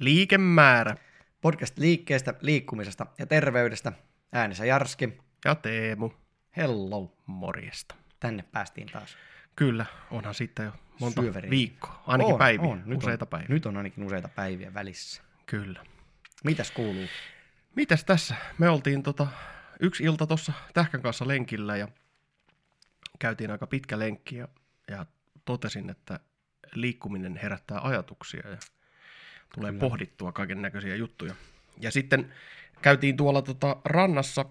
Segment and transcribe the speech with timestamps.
[0.00, 0.96] Liikemäärä.
[1.40, 3.92] Podcast liikkeestä, liikkumisesta ja terveydestä.
[4.32, 5.18] Äänessä Jarski.
[5.44, 6.10] Ja Teemu.
[6.56, 7.16] Hello.
[7.26, 7.94] Morjesta.
[8.20, 9.16] Tänne päästiin taas.
[9.56, 11.50] Kyllä, onhan sitten jo monta Syöveriin.
[11.50, 12.02] viikkoa.
[12.06, 12.82] Ainakin On, päiviä, on.
[12.86, 13.48] Nyt useita on, päiviä.
[13.48, 15.22] Nyt on ainakin useita päiviä välissä.
[15.46, 15.84] Kyllä.
[16.44, 17.06] Mitäs kuuluu?
[17.76, 18.34] Mitäs tässä?
[18.58, 19.26] Me oltiin tota,
[19.80, 21.88] yksi ilta tuossa Tähkän kanssa lenkillä ja
[23.18, 24.48] käytiin aika pitkä lenkki ja,
[24.88, 25.06] ja
[25.44, 26.20] totesin, että
[26.74, 28.56] liikkuminen herättää ajatuksia ja
[29.54, 29.80] tulee Kyllä.
[29.80, 31.34] pohdittua kaiken näköisiä juttuja.
[31.80, 32.32] Ja sitten
[32.82, 34.44] käytiin tuolla tota rannassa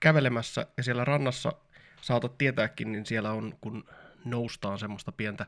[0.00, 1.52] kävelemässä ja siellä rannassa
[2.00, 3.84] saatat tietääkin, niin siellä on, kun
[4.24, 5.46] noustaan semmoista pientä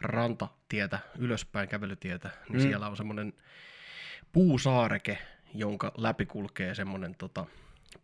[0.00, 2.62] rantatietä ylöspäin kävelytietä, niin Mm.
[2.62, 3.32] siellä on semmoinen
[4.32, 5.18] puusaareke,
[5.54, 7.46] jonka läpi kulkee semmoinen tota,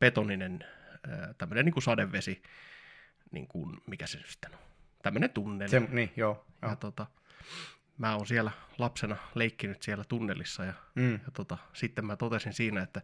[0.01, 0.65] betoninen
[1.39, 2.43] tämmöinen niin kuin sadevesi,
[3.31, 4.59] niin kuin, mikä se sitten on,
[5.03, 5.71] tämmöinen tunneli.
[5.71, 6.47] Se, niin, joo.
[6.63, 6.77] Ja joo.
[6.77, 7.07] tota,
[7.99, 11.13] mä oon siellä lapsena leikkinyt siellä tunnelissa ja, Mm.
[11.13, 13.03] ja tota, sitten mä totesin siinä, että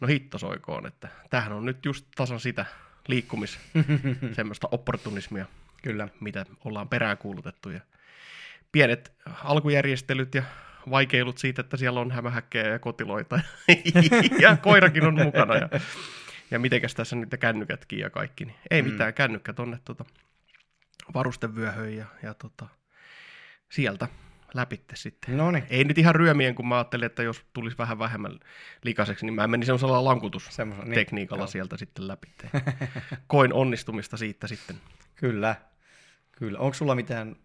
[0.00, 2.66] no hitto soikoon, että tämähän on nyt just tasan sitä
[3.08, 3.58] liikkumis,
[4.36, 5.46] semmoista opportunismia,
[5.82, 6.08] Kyllä.
[6.20, 7.80] mitä ollaan peräänkuulutettu ja
[8.72, 9.12] pienet
[9.44, 10.42] alkujärjestelyt ja
[10.90, 13.40] vaikeilut siitä, että siellä on hämähäkkejä ja kotiloita
[14.40, 15.68] ja koirakin on mukana ja,
[16.50, 18.90] ja mitenkäs tässä nyt kännykätkin ja kaikki, niin ei Mm.
[18.90, 20.04] mitään, kännykkä tonne tota,
[21.14, 22.66] varustevyöhön ja, ja tota,
[23.76, 24.08] sieltä
[24.54, 25.36] läpitte sitten.
[25.36, 25.64] No niin.
[25.70, 28.38] Ei nyt ihan ryömien, kun mä ajattelin, että jos tulisi vähän vähemmän
[28.84, 32.28] likaiseksi, niin mä menin semmoisella lankutustekniikalla niin, sieltä sitten läpi.
[33.26, 34.76] Koin onnistumista siitä sitten.
[35.16, 35.56] Kyllä.
[36.32, 36.58] Kyllä.
[36.58, 37.36] Onko sulla mitään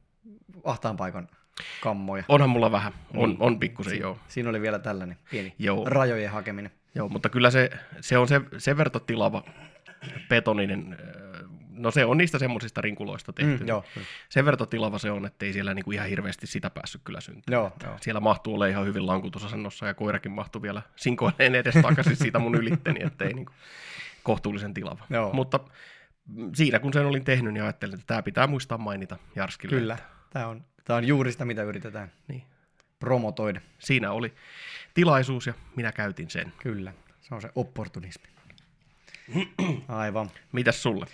[0.63, 1.27] ahtaan paikan
[1.83, 2.23] kammoja?
[2.27, 3.41] Onhan mulla vähän, on, Niin.
[3.41, 4.19] on pikkusen Si- joo.
[4.27, 5.85] Siinä oli vielä tällainen pieni Joo.
[5.85, 6.71] rajojen hakeminen.
[6.95, 7.09] joo.
[7.09, 7.69] mutta kyllä se,
[8.01, 9.43] se on se, sen verran tilava
[10.29, 10.97] betoninen,
[11.81, 13.63] no se on niistä semmoisista rinkuloista tehty.
[13.63, 13.83] Mm, joo.
[14.29, 17.61] Sen verran tilava se on, ettei siellä niinku ihan hirveästi sitä päässyt kyllä syntymään.
[17.61, 17.97] joo, joo.
[18.01, 22.55] Siellä mahtuu olla ihan hyvin lankutusasennossa ja koirakin mahtui vielä sinkoilleen edes takaisin siitä mun
[22.55, 23.51] ylitteni, ettei niinku
[24.23, 25.05] kohtuullisen tilava.
[25.09, 25.33] Joo.
[25.33, 25.59] Mutta
[26.27, 29.75] mm, siinä kun sen olin tehnyt, niin ajattelin, että tämä pitää muistaa mainita Jarskille.
[29.79, 29.97] Kyllä.
[30.29, 32.43] Tämä on, tämä on juuri sitä, mitä yritetään Niin.
[32.99, 33.61] promotoida.
[33.79, 34.33] Siinä oli
[34.93, 36.53] tilaisuus ja minä käytin sen.
[36.59, 36.93] Kyllä.
[37.21, 38.25] Se on se opportunismi.
[39.87, 40.29] Aivan.
[40.51, 41.05] Mitäs sulle?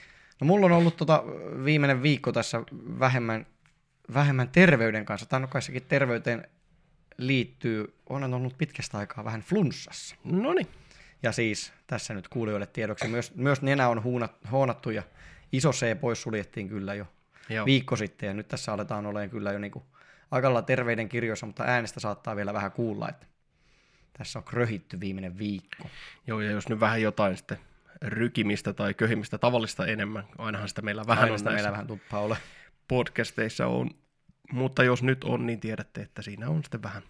[0.42, 1.24] No mulla on ollut tota
[1.66, 2.62] viimeinen viikko tässä
[3.00, 3.46] vähemmän,
[4.14, 5.26] vähemmän terveyden kanssa.
[5.26, 6.48] Tai kai sekin terveyteen
[7.18, 7.94] liittyy.
[8.10, 10.16] Olen ollut pitkästä aikaa vähän flunssassa.
[10.24, 10.68] No niin.
[11.24, 15.04] Ja siis tässä nyt kuulijoille tiedoksi, myös, myös nenä on huunat, hoonattu ja
[15.52, 17.08] iso C pois suljettiin kyllä jo
[17.50, 17.66] Joo.
[17.66, 18.28] viikko sitten.
[18.28, 19.84] Ja nyt tässä aletaan olemaan kyllä jo niinku
[20.32, 23.26] aika lailla terveyden kirjoissa, mutta äänestä saattaa vielä vähän kuulla, että
[24.18, 25.90] tässä on kröhitty viimeinen viikko.
[26.28, 27.58] Joo, ja jos nyt vähän jotain sitten
[28.02, 31.88] rykimistä tai köhimistä tavallista enemmän, ainahan sitä meillä vähän Aina on sitä näissä meillä vähän
[31.88, 32.38] tuppaa ole.
[32.88, 33.90] podcasteissa on.
[34.52, 37.04] Mutta jos nyt on, niin tiedätte, että siinä on sitten vähän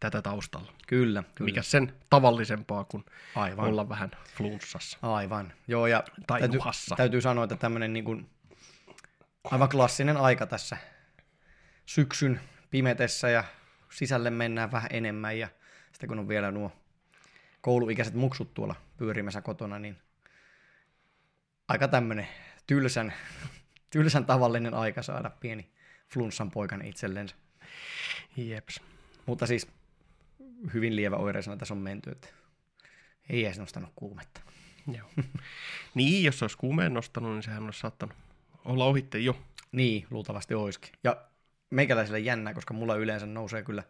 [0.00, 0.72] tätä taustalla.
[0.86, 1.46] Kyllä, kyllä.
[1.48, 3.04] Mikä sen tavallisempaa kuin
[3.34, 3.64] Aivan.
[3.64, 4.98] olla vähän flunssassa.
[5.02, 5.52] Aivan.
[5.68, 6.60] Joo, ja Tai täytyy,
[6.96, 8.30] täytyy sanoa, että tämmöinen niin kuin
[9.50, 10.76] aivan klassinen aika tässä
[11.86, 13.44] syksyn pimetessä ja
[13.90, 15.48] sisälle mennään vähän enemmän ja
[15.92, 16.72] sitten kun on vielä nuo
[17.60, 19.96] kouluikäiset muksut tuolla pyörimässä kotona, niin
[21.68, 22.28] aika tämmöinen
[22.66, 23.12] tylsän,
[23.90, 25.70] tylsän tavallinen aika saada pieni
[26.08, 27.36] flunssan poikan itsellensä.
[28.36, 28.80] Jeps.
[29.26, 29.68] Mutta siis
[30.74, 32.28] hyvin lievä oireisena tässä on menty, että
[33.28, 34.40] ei edes nostanut kuumetta.
[34.92, 35.10] Joo.
[35.94, 38.16] niin, jos olisi kuumeen nostanut, niin sehän olisi saattanut
[38.64, 39.38] olla ohitte jo.
[39.72, 40.90] Niin, luultavasti olisikin.
[41.04, 41.26] Ja
[41.70, 43.82] meikäläiselle jännää, koska mulla yleensä nousee kyllä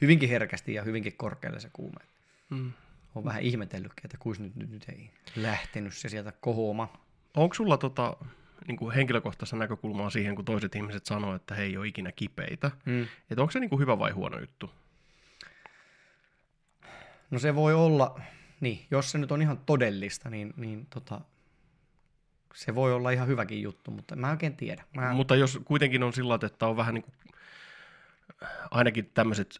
[0.00, 2.00] hyvinkin herkästi ja hyvinkin korkealle se kuume.
[2.50, 2.72] Mm.
[3.14, 7.07] Olen vähän ihmetellytkin, että kuis nyt, nyt, nyt ei lähtenyt se sieltä kohoama.
[7.36, 8.16] Onko sulla tota,
[8.66, 12.70] niin kuin henkilökohtaista näkökulmaa siihen, kun toiset ihmiset sanoo, että he ei ole ikinä kipeitä?
[12.84, 13.02] Mm.
[13.02, 14.70] Että onko se niin kuin hyvä vai huono juttu?
[17.30, 18.20] No se voi olla,
[18.60, 21.20] niin, jos se nyt on ihan todellista, niin, niin tota,
[22.54, 24.84] se voi olla ihan hyväkin juttu, mutta mä en oikein tiedä.
[24.96, 27.14] Mä, Mutta jos kuitenkin on sillä että on vähän niin kuin,
[28.70, 29.58] ainakin tämmöiset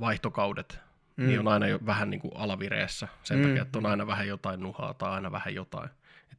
[0.00, 0.78] vaihtokaudet,
[1.16, 1.26] mm.
[1.26, 3.44] niin on aina jo vähän niin kuin alavireessä sen Mm.
[3.48, 5.90] takia, että on aina vähän jotain nuhaa tai aina vähän jotain,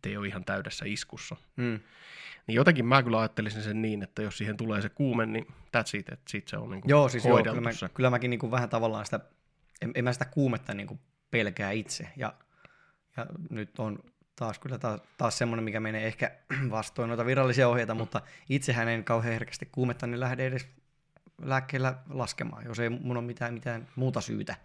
[0.10, 1.36] ei ole ihan täydessä iskussa.
[1.56, 1.80] mm,
[2.48, 5.98] Niin jotenkin mä kyllä ajattelisin sen niin, että jos siihen tulee se kuume, niin that's
[6.00, 7.90] it, että sit se on niin kuin joo, siis joo, kyllä, mä, se.
[7.90, 9.20] kyllä mäkin niin kuin vähän tavallaan sitä,
[9.82, 11.00] en, en mä sitä kuumetta niin kuin
[11.32, 12.08] pelkää itse.
[12.16, 12.34] Ja,
[13.18, 14.00] ja nyt on
[14.36, 16.32] taas kyllä taas, taas semmoinen, mikä menee ehkä
[16.70, 20.68] vastoin noita virallisia ohjeita, mutta itsehän en kauhean herkästi kuumetta, niin lähde edes
[21.42, 24.56] lääkkeellä laskemaan, jos ei mun ole mitään, mitään muuta syytä.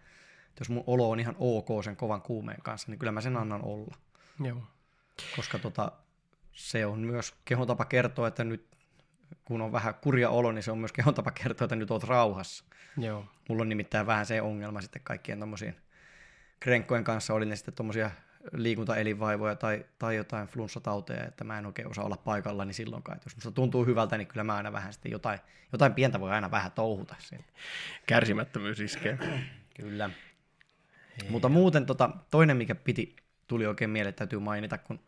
[0.51, 3.37] Et jos mun olo on ihan ok sen kovan kuumeen kanssa, niin kyllä mä sen
[3.37, 3.97] annan olla.
[4.45, 4.63] Joo.
[5.37, 5.93] Koska tota,
[6.53, 8.67] se on myös kehon tapa kertoa, että nyt
[9.45, 12.05] kun on vähän kurja olo, niin se on myös kehon tapa kertoa, että nyt oot
[12.05, 12.65] rauhassa.
[12.97, 13.25] Joo.
[13.49, 15.77] Mulla on nimittäin vähän se ongelma sitten kaikkien tommosien
[16.61, 18.11] krenkkojen kanssa, oli ne sitten tommosia
[18.53, 23.17] liikuntaelinvaivoja tai, tai jotain flunssatauteja, että mä en oikein osaa olla paikalla, niin silloinkaan.
[23.17, 25.39] Että jos musta tuntuu hyvältä, niin kyllä mä aina vähän sitten jotain,
[25.73, 27.45] jotain pientä voi aina vähän touhuta siinä.
[28.07, 29.19] Kärsimättömyys iskee.
[29.77, 30.11] Kyllä.
[31.23, 31.31] Ei.
[31.31, 33.17] Mutta muuten tota, toinen, mikä piti,
[33.51, 35.01] tuli oikein mieleen, täytyy mainita, kun...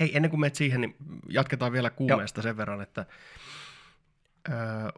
[0.00, 0.96] Hei, ennen kuin menet siihen, niin
[1.28, 2.42] jatketaan vielä kuumeesta Joo.
[2.42, 3.06] sen verran, että
[4.48, 4.52] ö,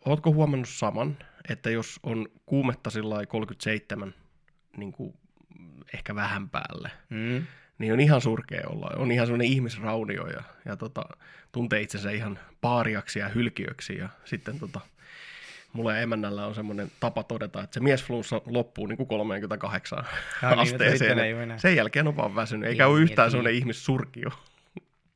[0.05, 1.17] ootko huomannut saman,
[1.49, 4.15] että jos on kuumetta sillä 37,
[4.77, 5.15] niin kuin
[5.95, 7.47] ehkä vähän päälle, mm
[7.83, 8.91] niin on ihan surkea olla.
[8.97, 11.03] On ihan semmoinen ihmisraunio ja, ja tota,
[11.53, 14.81] tuntee itsensä ihan paariaksi ja hylkiöksi ja sitten tota,
[15.73, 20.05] mulla emännällä on semmoinen tapa todeta, että se miesflunssa loppuu niin kuin 38
[20.43, 21.17] ja, asteeseen.
[21.17, 23.59] Niin, sen jälkeen on vaan väsynyt, eikä niin, ole yhtään niin, semmoinen niin.
[23.59, 24.31] ihmissurkio.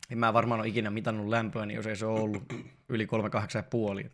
[0.08, 2.52] Niin mä varmaan ole ikinä mitannut lämpöä, niin jos ei se ole ollut
[2.88, 3.06] yli
[4.04, 4.10] 38,5.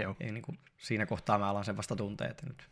[0.00, 0.16] Joo.
[0.20, 2.68] Ei, niin kuin, siinä kohtaa mä alan sen vasta tuntea, että nyt.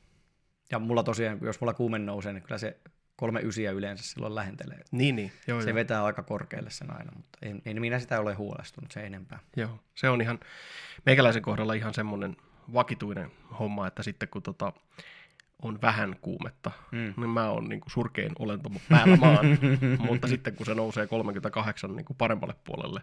[0.71, 2.77] Ja mulla tosiaan, jos mulla kuumen nousee, niin kyllä se
[3.17, 4.81] kolme ysiä yleensä silloin lähentelee.
[4.91, 5.33] Niin, niin.
[5.47, 5.75] Joo, se joo.
[5.75, 9.39] vetää aika korkealle sen aina, mutta en, en minä sitä ole huolestunut se enempää.
[9.57, 10.41] Joo, se on ihan
[11.07, 12.37] meikäläisen kohdalla ihan semmoinen
[12.73, 14.73] vakituinen homma, että sitten kun tota,
[15.63, 17.15] on vähän kuumetta, mm.
[17.17, 19.47] niin mä oon niin surkein olento päällä maan,
[20.09, 23.03] mutta sitten kun se nousee 38 niin kuin paremmalle puolelle,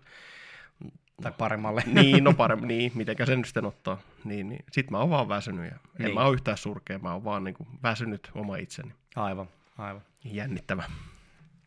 [1.21, 1.83] tai paremmalle.
[2.01, 3.97] niin, no paremmin, niin, mitenkä sen sitten ottaa.
[4.23, 4.65] Niin, niin.
[4.71, 6.07] Sitten mä oon vaan väsynyt ja niin.
[6.07, 8.93] en mä oon yhtään surkea, mä oon vaan niin kuin väsynyt oma itseni.
[9.15, 9.49] Aivan.
[9.77, 10.01] Aivan.
[10.23, 10.83] Jännittävä.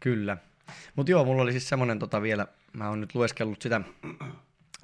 [0.01, 0.37] Kyllä.
[0.97, 3.81] Mutta joo, mulla oli siis semmoinen tota vielä, mä oon nyt lueskellut sitä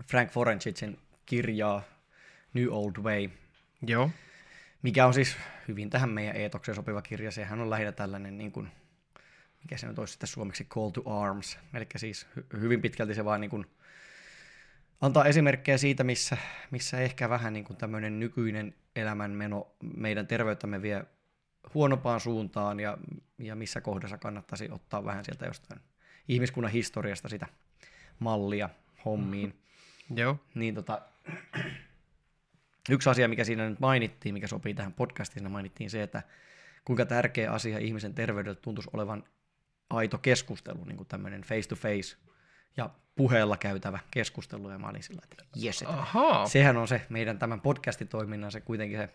[0.06, 1.82] Frank Forensitzin kirjaa
[2.54, 3.30] New Old Way.
[3.86, 4.10] Joo.
[4.82, 5.36] Mikä on siis
[5.68, 7.30] hyvin tähän meidän eetokseen sopiva kirja.
[7.30, 8.68] Sehän on lähinnä tällainen, niin kuin,
[9.62, 11.58] mikä se nyt olisi sitten suomeksi, call to arms.
[11.74, 13.66] Eli siis hy- hyvin pitkälti se vaan niin kuin,
[15.00, 16.36] antaa esimerkkejä siitä, missä,
[16.70, 19.66] missä ehkä vähän niin kuin tämmöinen nykyinen elämänmeno
[19.96, 21.04] meidän terveyttämme vie
[21.74, 22.98] huonompaan suuntaan ja,
[23.38, 25.80] ja missä kohdassa kannattaisi ottaa vähän sieltä jostain
[26.28, 27.46] ihmiskunnan historiasta sitä
[28.18, 28.70] mallia
[29.04, 29.50] hommiin.
[29.50, 30.18] Mm-hmm.
[30.18, 30.38] Joo.
[30.54, 31.02] Niin tota,
[32.90, 36.22] yksi asia, mikä siinä nyt mainittiin, mikä sopii tähän podcastiin, siinä mainittiin se, että
[36.84, 39.24] kuinka tärkeä asia ihmisen terveydelle tuntuisi olevan
[39.90, 42.16] aito keskustelu, niin kuin tämmöinen face to face
[42.76, 46.04] ja puheella käytävä keskustelu, ja mä olin sillä, että jes, että
[46.46, 49.08] sehän on se meidän tämän podcastitoiminnan se kuitenkin se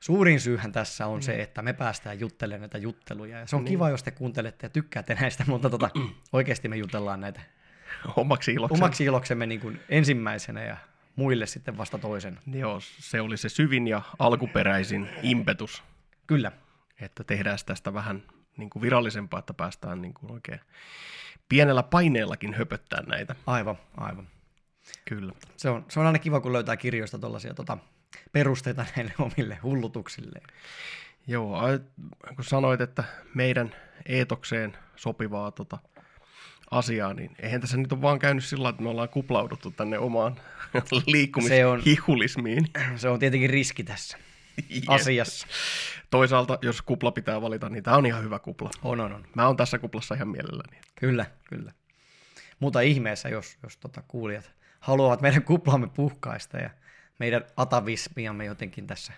[0.00, 1.22] suurin syyhän tässä on mm.
[1.22, 3.38] se, että me päästään juttelemaan näitä jutteluja.
[3.38, 3.72] Ja se on niin.
[3.72, 5.90] kiva, jos te kuuntelette ja tykkäätte näistä, mutta tota,
[6.32, 7.40] oikeasti me jutellaan näitä
[8.16, 10.76] omaksi iloksemme, omaksi iloksemme niin kuin ensimmäisenä ja
[11.16, 12.38] muille sitten vasta toisen.
[12.46, 15.82] Joo, se oli se syvin ja alkuperäisin impetus.
[16.26, 16.52] Kyllä.
[17.00, 18.22] Että tehdään tästä vähän
[18.56, 20.60] niin kuin virallisempaa, että päästään niin kuin oikein
[21.48, 23.34] pienellä paineellakin höpöttää näitä.
[23.46, 24.28] Aivan, aivan.
[25.04, 25.32] Kyllä.
[25.56, 27.78] Se on, se on aina kiva, kun löytää kirjoista tuollaisia tota,
[28.32, 30.46] perusteita näille omille hullutuksilleen.
[31.26, 31.60] Joo,
[32.36, 33.04] kun sanoit, että
[33.34, 33.74] meidän
[34.06, 35.78] eetokseen sopivaa tota,
[36.72, 40.36] asiaa, niin eihän tässä nyt ole vaan käynyt sillä että me ollaan kuplauduttu tänne omaan
[41.06, 42.68] liikkumishihulismiin.
[42.96, 44.18] Se on tietenkin riski tässä
[44.70, 44.84] yes.
[44.88, 45.46] asiassa.
[46.10, 48.70] Toisaalta, jos kupla pitää valita, niin tämä on ihan hyvä kupla.
[48.82, 49.26] On, on, on.
[49.34, 50.80] Mä oon tässä kuplassa ihan mielelläni.
[50.94, 51.72] Kyllä, kyllä.
[52.60, 56.70] Mutta ihmeessä, jos, jos tota kuulijat haluavat meidän kuplamme puhkaista ja
[57.18, 59.12] meidän atavismiamme jotenkin tässä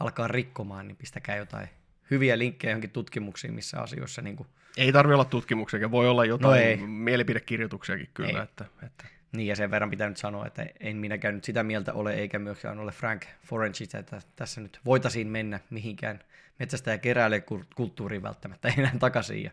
[0.00, 1.68] alkaa rikkomaan, niin pistäkää jotain
[2.10, 4.22] hyviä linkkejä johonkin tutkimuksiin, missä asioissa...
[4.22, 4.48] Niin kuin...
[4.76, 8.42] Ei tarvitse olla tutkimuksia, voi olla jotain no mielipidekirjoituksiakin kyllä.
[8.42, 9.04] Että, että...
[9.32, 12.38] Niin, ja sen verran pitää nyt sanoa, että en minäkään nyt sitä mieltä ole, eikä
[12.38, 16.20] myöskään ole Frank Forensit, että tässä nyt voitaisiin mennä mihinkään
[16.58, 19.50] metsästä ja keräilee kulttuuriin välttämättä enää takaisin, ja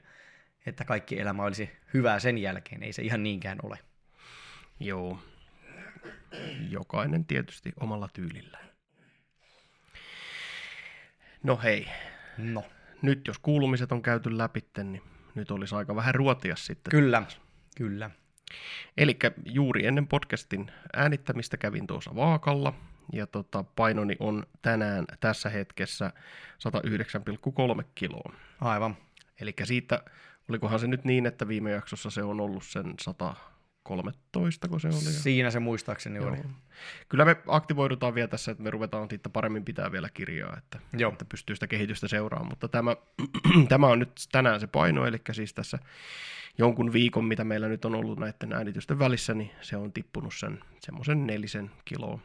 [0.66, 2.84] että kaikki elämä olisi hyvää sen jälkeen.
[2.84, 3.80] Ei se ihan niinkään ole.
[4.80, 5.20] Joo,
[6.70, 8.70] jokainen tietysti omalla tyylillään.
[11.44, 11.88] No hei.
[12.38, 12.63] No.
[13.01, 15.01] Nyt jos kuulumiset on käyty läpi, niin
[15.35, 16.91] nyt olisi aika vähän ruotia sitten.
[16.91, 17.23] Kyllä,
[17.77, 18.11] kyllä.
[18.97, 22.73] Eli juuri ennen podcastin äänittämistä kävin tuossa vaakalla,
[23.13, 26.11] ja tota, painoni on tänään tässä hetkessä
[27.79, 28.33] 109,3 kiloa.
[28.61, 28.97] Aivan.
[29.41, 30.03] Eli siitä,
[30.50, 33.35] olikohan se nyt niin, että viime jaksossa se on ollut sen 100,
[33.83, 34.95] 13, kun se oli.
[34.95, 36.27] Siinä se muistaakseni Joo.
[36.29, 36.38] oli.
[37.09, 41.11] Kyllä me aktivoidutaan vielä tässä, että me ruvetaan siitä paremmin pitää vielä kirjaa, että, Joo.
[41.11, 42.50] että pystyy sitä kehitystä seuraamaan.
[42.50, 42.95] Mutta tämä,
[43.69, 45.79] tämä on nyt tänään se paino, eli siis tässä
[46.57, 50.59] jonkun viikon, mitä meillä nyt on ollut näiden äänitysten välissä, niin se on tippunut sen
[50.79, 52.19] semmoisen nelisen kiloa.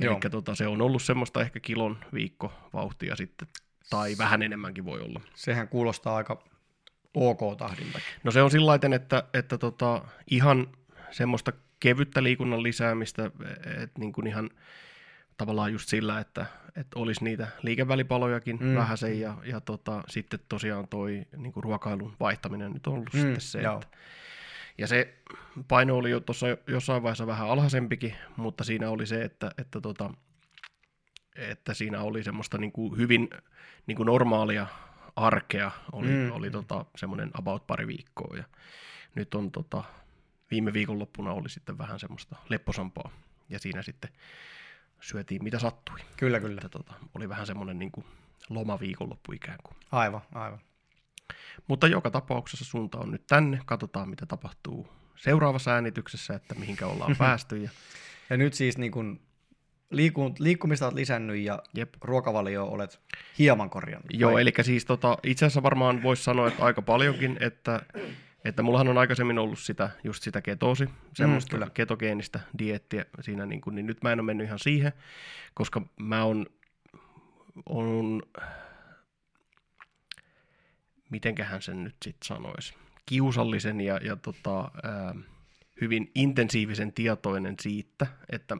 [0.00, 3.48] Eli tota, se on ollut semmoista ehkä kilon viikko vauhtia sitten,
[3.90, 5.20] tai vähän enemmänkin voi olla.
[5.34, 6.44] Sehän kuulostaa aika
[7.14, 7.98] ok tahdilta.
[8.24, 10.68] No se on sillä että, että tota, ihan
[11.10, 13.30] semmoista kevyttä liikunnan lisäämistä,
[13.82, 14.50] että niin kuin ihan
[15.36, 18.74] tavallaan just sillä, että, että olisi niitä liikevälipalojakin mm.
[18.74, 23.20] vähäsen ja, ja tota, sitten tosiaan toi niin kuin ruokailun vaihtaminen nyt on ollut mm,
[23.20, 23.74] sitten se, joo.
[23.74, 23.88] että
[24.78, 25.14] ja se
[25.68, 30.10] paino oli jo tuossa jossain vaiheessa vähän alhaisempikin, mutta siinä oli se, että, että, tota,
[31.36, 33.30] että siinä oli semmoista niin kuin hyvin
[33.86, 34.66] niin kuin normaalia
[35.16, 36.32] arkea, oli, mm.
[36.32, 38.36] oli tota, semmoinen about pari viikkoa.
[38.36, 38.44] Ja
[39.14, 39.84] nyt on tota,
[40.50, 43.10] viime viikonloppuna oli sitten vähän semmoista lepposampaa,
[43.48, 44.10] ja siinä sitten
[45.00, 45.98] syötiin mitä sattui.
[46.16, 46.54] Kyllä, kyllä.
[46.64, 48.06] Että, tota, oli vähän semmoinen niin kuin
[48.48, 49.76] lomaviikonloppu ikään kuin.
[49.92, 50.60] Aivan, aivan.
[51.68, 53.60] Mutta joka tapauksessa suunta on nyt tänne.
[53.66, 57.56] Katsotaan, mitä tapahtuu seuraavassa äänityksessä, että mihinkä ollaan päästy.
[57.56, 57.70] Ja,
[58.30, 59.20] ja nyt siis niin kun
[59.90, 61.94] liikun, liikkumista olet lisännyt ja Jep.
[62.00, 63.00] ruokavalio olet
[63.38, 64.10] hieman korjannut.
[64.12, 67.82] Joo, eli siis tota, itse asiassa varmaan voisi sanoa, että aika paljonkin, että,
[68.44, 73.60] että mullahan on aikaisemmin ollut sitä, just sitä ketoosi, semmoista mm, ketogeenistä diettiä siinä, niin,
[73.60, 74.92] kuin, niin nyt mä en ole mennyt ihan siihen,
[75.54, 76.46] koska mä on,
[77.66, 78.22] on
[81.10, 82.74] mitenköhän sen nyt sitten sanoisi,
[83.06, 85.14] kiusallisen ja, ja tota, ää,
[85.80, 88.56] hyvin intensiivisen tietoinen siitä, että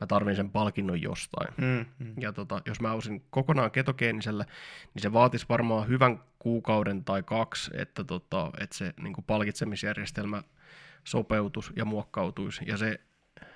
[0.00, 1.54] mä tarvin sen palkinnon jostain.
[1.56, 2.14] Mm, mm.
[2.20, 4.44] Ja tota, jos mä olisin kokonaan ketogeenisellä,
[4.94, 10.42] niin se vaatisi varmaan hyvän kuukauden tai kaksi, että, tota, että se niin palkitsemisjärjestelmä
[11.04, 12.64] sopeutus ja muokkautuisi.
[12.66, 13.00] Ja se,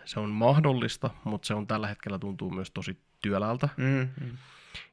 [0.04, 3.68] se on mahdollista, mutta se on tällä hetkellä tuntuu myös tosi työläältä.
[3.76, 4.36] Mm, mm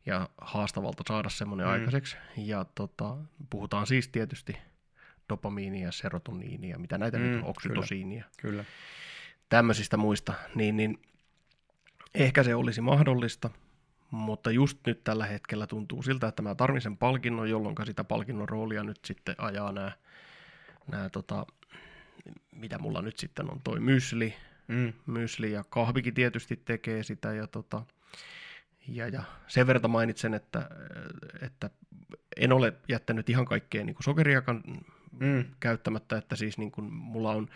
[0.06, 1.74] ja haastavalta saada semmoinen mm.
[1.74, 2.18] aikaiseksi.
[2.38, 3.18] Ja tota,
[3.50, 4.58] puhutaan siis tietysti
[5.30, 8.24] dopamiinia, serotoniinia, mitä näitä mm, nyt on, oksitosiinia.
[8.24, 8.64] Kyllä, kyllä.
[9.50, 11.00] Tämmöisistä muista, niin, niin
[12.14, 13.50] ehkä se olisi mahdollista,
[14.12, 18.50] mutta just nyt tällä hetkellä tuntuu siltä, että mä tarvitsen sen palkinnon, jolloin sitä palkinnon
[18.50, 19.92] roolia nyt sitten ajaa nämä,
[20.92, 21.46] nämä tota,
[22.52, 24.34] mitä mulla nyt sitten on, toi mysli,
[24.68, 24.94] mm.
[25.06, 27.86] mysli ja kahvikin tietysti tekee sitä ja tota,
[28.88, 30.70] ja, ja sen verran mainitsen, että,
[31.42, 31.70] että
[32.38, 34.64] en ole jättänyt ihan kaikkea niin sokeriakan
[35.20, 35.46] mm.
[35.60, 37.48] käyttämättä, että siis niin kuin mulla on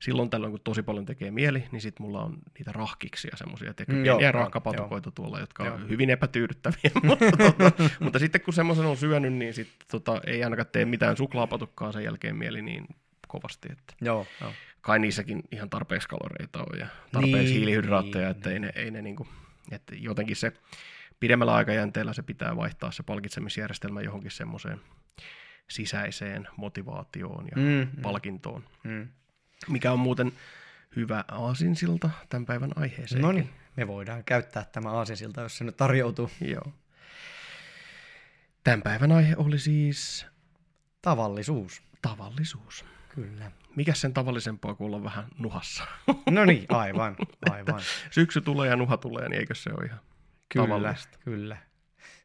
[0.00, 4.02] silloin tällöin, kun tosi paljon tekee mieli, niin sitten mulla on niitä rahkiksia, semmoisia mm,
[4.02, 5.12] pieniä rahkapatukoita joo.
[5.14, 5.74] tuolla, jotka joo.
[5.74, 10.44] on hyvin epätyydyttäviä, mutta, tota, mutta sitten kun semmoisen on syönyt, niin sitten tota, ei
[10.44, 12.86] ainakaan tee mitään suklaapatukkaa sen jälkeen mieli niin
[13.28, 14.52] kovasti, että joo, joo.
[14.80, 18.64] kai niissäkin ihan tarpeeksi kaloreita on ja tarpeeksi niin, hiilihydraatteja, niin, että niin.
[18.64, 19.28] ei ne, ei ne niin kuin,
[19.70, 20.52] että jotenkin se
[21.20, 24.80] pidemmällä aikajänteellä se pitää vaihtaa se palkitsemisjärjestelmä johonkin semmoiseen
[25.70, 27.62] sisäiseen motivaatioon ja mm,
[27.96, 28.02] mm.
[28.02, 28.64] palkintoon.
[28.84, 29.08] Mm.
[29.68, 30.32] Mikä on muuten
[30.96, 33.22] hyvä aasinsilta tämän päivän aiheeseen.
[33.22, 36.30] No niin, me voidaan käyttää tämä aasinsilta, jos se nyt tarjoutuu.
[36.40, 36.72] Joo.
[38.64, 40.26] Tämän päivän aihe oli siis...
[41.02, 41.82] Tavallisuus.
[42.02, 42.84] Tavallisuus.
[43.14, 43.50] Kyllä.
[43.76, 45.84] Mikä sen tavallisempaa kuin olla vähän nuhassa?
[46.30, 47.16] No niin, aivan,
[47.50, 47.80] aivan.
[48.10, 50.00] Syksy tulee ja nuha tulee, niin eikö se ole ihan
[50.48, 51.18] kyllä, tavallista?
[51.24, 51.56] Kyllä,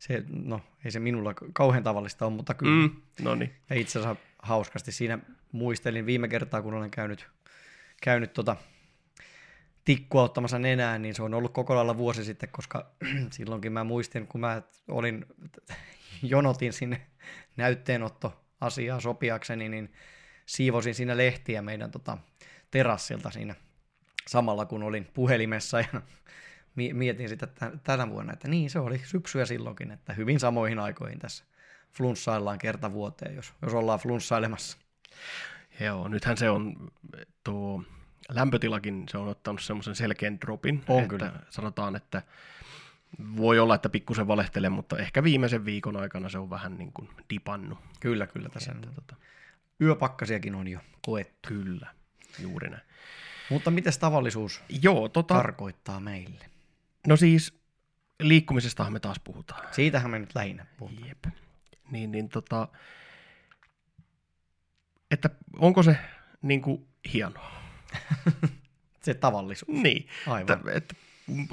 [0.08, 2.88] se, no ei se minulla kauhean tavallista ole, mutta kyllä.
[2.88, 3.56] Mm, no niin.
[3.70, 5.20] Ja itse asiassa hauskasti siinä
[5.52, 7.28] muistelin viime kertaa, kun olen käynyt,
[8.02, 8.56] käynyt tota,
[9.86, 12.92] tikkua ottamassa nenään, niin se on ollut koko lailla vuosi sitten, koska
[13.32, 15.26] silloinkin mä muistin, kun mä olin,
[16.24, 17.02] jonotin sinne
[17.58, 19.94] näytteenotto asiaa sopiakseni, niin
[20.46, 22.18] siivosin siinä lehtiä meidän tota,
[22.72, 23.56] terassilta siinä
[24.28, 26.02] samalla, kun olin puhelimessa ja
[26.76, 27.48] mietin sitä
[27.84, 31.46] tänä vuonna, että niin se oli syksyä silloinkin, että hyvin samoihin aikoihin tässä
[31.92, 34.78] flunssaillaan kerta vuoteen, jos, jos ollaan flunssailemassa.
[35.80, 36.92] Joo, nythän se on
[37.44, 37.84] tuo
[38.30, 40.84] lämpötilakin, se on ottanut semmoisen selkeän dropin.
[40.88, 41.32] On että kyllä.
[41.50, 42.22] Sanotaan, että
[43.38, 47.10] voi olla, että pikkusen valehtelee, mutta ehkä viimeisen viikon aikana se on vähän niin kuin
[47.30, 47.80] dipannut.
[48.00, 48.72] Kyllä, kyllä tässä.
[48.72, 49.16] Että, tota...
[49.82, 51.50] Yöpakkasiakin on jo koettu.
[51.50, 51.88] Kyllä,
[52.40, 52.84] juuri näin.
[53.50, 55.34] Mutta miten tavallisuus Joo, tota...
[55.34, 56.46] tarkoittaa meille?
[57.08, 57.60] No siis
[58.20, 59.74] liikkumisestahan me taas puhutaan.
[59.74, 61.08] Siitähän me nyt lähinnä puhutaan.
[61.08, 61.26] Jep.
[61.92, 62.68] Niin, niin tota,
[65.12, 65.98] että onko se
[66.42, 67.52] niin kuin hienoa?
[69.06, 69.82] se tavallisuus.
[69.82, 70.08] Niin.
[70.28, 70.58] Aivan.
[70.58, 70.96] Että, että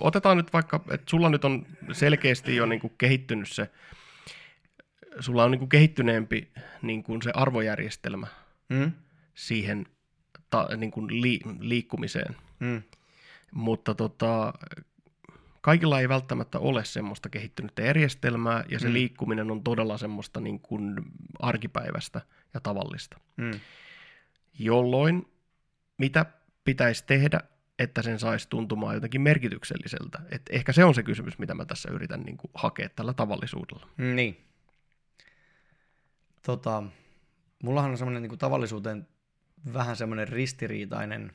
[0.00, 3.70] otetaan nyt vaikka, että sulla nyt on selkeästi jo niin kuin kehittynyt se,
[5.20, 8.26] sulla on niin kuin kehittyneempi niin kuin se arvojärjestelmä
[8.68, 8.92] mm.
[9.34, 9.86] siihen
[10.50, 12.36] ta, niin kuin li, liikkumiseen.
[12.60, 12.82] Mm.
[13.54, 14.52] Mutta tota,
[15.62, 18.92] kaikilla ei välttämättä ole semmoista kehittynyttä järjestelmää, ja se mm.
[18.92, 20.96] liikkuminen on todella semmoista niin kuin
[21.38, 22.20] arkipäivästä
[22.54, 23.20] ja tavallista.
[23.36, 23.60] Mm.
[24.58, 25.26] Jolloin
[25.98, 26.26] mitä
[26.64, 27.40] pitäisi tehdä,
[27.78, 30.18] että sen saisi tuntumaan jotenkin merkitykselliseltä?
[30.30, 33.88] Et ehkä se on se kysymys, mitä mä tässä yritän niin kuin hakea tällä tavallisuudella.
[33.96, 34.44] Niin.
[36.42, 36.82] Tota,
[37.62, 39.08] mullahan on semmoinen niin tavallisuuteen
[39.72, 41.32] vähän semmoinen ristiriitainen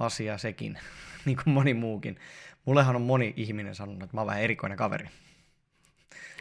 [0.00, 0.78] asia sekin,
[1.24, 2.18] niin kuin moni muukin.
[2.64, 5.08] Mullehan on moni ihminen sanonut, että mä oon vähän erikoinen kaveri.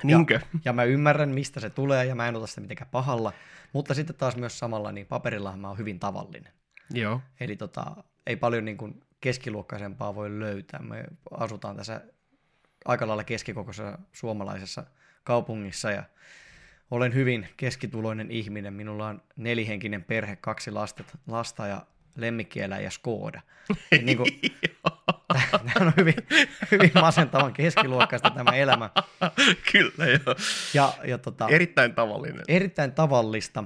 [0.04, 0.39] Niinkö?
[0.66, 3.34] Ja mä ymmärrän, mistä se tulee, ja mä en ota sitä mitenkään pahalla.
[3.74, 6.54] Mutta sitten taas myös samalla, niin paperillahan mä oon hyvin tavallinen.
[6.94, 7.22] Joo.
[7.39, 10.82] Eli tota, ei paljon niin kuin keskiluokkaisempaa voi löytää.
[10.82, 12.01] Me asutaan tässä
[12.86, 14.84] aika lailla keskikokoisessa suomalaisessa
[15.24, 16.04] kaupungissa ja
[16.92, 18.74] olen hyvin keskituloinen ihminen.
[18.74, 21.86] Minulla on nelihenkinen perhe, kaksi lasta, lasta ja
[22.16, 23.42] lemmikkieläin ja Skoda.
[23.92, 24.30] Ja niin kuin,
[25.74, 26.13] tämä on hyvin,
[26.72, 28.89] hyvin masentavan keskiluokkaista tämä elämä.
[29.72, 30.36] Kyllä joo.
[30.74, 32.44] Ja, ja tota, Erittäin tavallinen.
[32.48, 33.63] erittäin tavallista.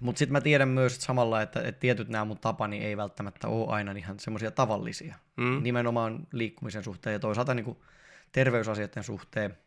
[0.00, 3.48] Mutta sitten mä tiedän myös että samalla, että, että tietyt nämä mun tapani ei välttämättä
[3.48, 5.16] ole aina ihan semmoisia tavallisia.
[5.36, 5.62] Mm.
[5.62, 7.76] Nimenomaan liikkumisen suhteen ja toisaalta niin
[8.32, 9.58] terveysasioiden suhteen.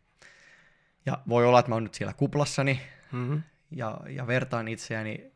[1.06, 2.80] Ja voi olla, että mä oon nyt siellä kuplassani
[3.12, 3.42] Mm-hmm.
[3.70, 5.32] ja, ja vertaan itseäni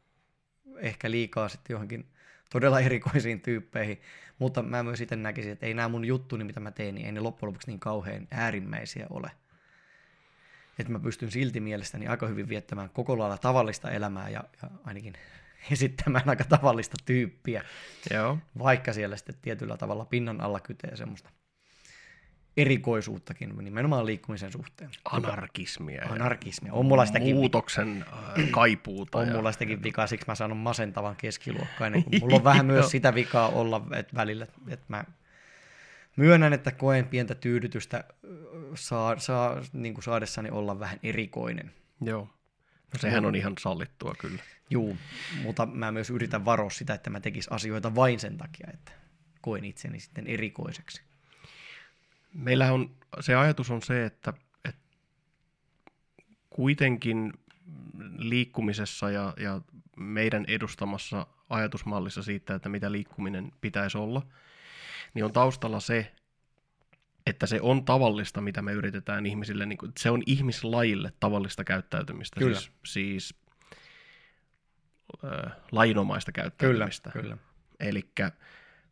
[0.76, 2.06] ehkä liikaa sitten johonkin
[2.52, 4.00] todella erikoisiin tyyppeihin,
[4.38, 7.12] mutta mä myös itse näkisin, että ei nämä mun juttuni, mitä mä teen, niin ei
[7.12, 9.30] ne loppujen lopuksi niin kauhean äärimmäisiä ole.
[10.78, 15.14] Että mä pystyn silti mielestäni aika hyvin viettämään koko lailla tavallista elämää ja, ja ainakin
[15.72, 17.64] esittämään aika tavallista tyyppiä,
[18.10, 18.38] Joo.
[18.58, 21.30] vaikka siellä sitten tietyllä tavalla pinnan alla kytee semmoista
[22.56, 24.90] erikoisuuttakin nimenomaan liikkumisen suhteen.
[25.04, 26.06] Anarkismia.
[26.10, 26.72] Anarkismia.
[26.72, 29.18] On mulla sitäkin Muutoksen äh, kaipuuta.
[29.18, 32.04] On ja- mulla sitäkin vikaa, siksi mä sanon masentavan keskiluokkainen.
[32.04, 32.74] kun Mulla on vähän Joo.
[32.76, 35.04] myös sitä vikaa olla että välillä, että mä
[36.16, 38.28] myönnän, että koen pientä tyydytystä ö,
[38.74, 41.72] saa, saa, niin kuin saadessani olla vähän erikoinen.
[42.00, 42.28] Joo.
[42.92, 44.42] No sehän on ihan sallittua kyllä.
[44.70, 44.96] Juu,
[45.42, 48.92] mutta mä myös yritän varoa sitä, että mä tekis asioita vain sen takia, että
[49.40, 51.02] koen itseni sitten erikoiseksi.
[52.34, 54.32] Meillä on, se ajatus on se, että,
[54.64, 54.80] että
[56.50, 57.32] kuitenkin
[58.18, 59.60] liikkumisessa ja, ja
[59.96, 64.26] meidän edustamassa ajatusmallissa siitä, että mitä liikkuminen pitäisi olla,
[65.14, 66.12] niin on taustalla se,
[67.26, 72.40] että se on tavallista, mitä me yritetään ihmisille, niin kuin, se on ihmislajille tavallista käyttäytymistä,
[72.40, 72.60] Kyllä.
[72.60, 73.34] siis, siis
[75.24, 77.10] äh, lajinomaista Kyllä, käyttäytymistä.
[77.10, 77.36] kyllä.
[77.80, 78.10] Eli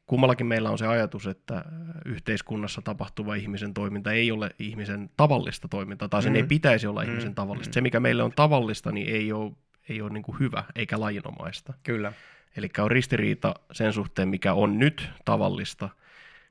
[0.09, 1.65] kummallakin meillä on se ajatus, että
[2.05, 6.37] yhteiskunnassa tapahtuva ihmisen toiminta ei ole ihmisen tavallista toimintaa, tai sen Mhm.
[6.37, 7.71] ei pitäisi olla Mhm, ihmisen tavallista.
[7.71, 7.75] mhm.
[7.75, 9.53] Se, mikä meille on tavallista, niin ei ole,
[9.89, 11.73] ei ole niin kuin hyvä eikä lajinomaista.
[11.83, 12.13] Kyllä,
[12.57, 15.89] Eli on ristiriita sen suhteen, mikä on nyt tavallista,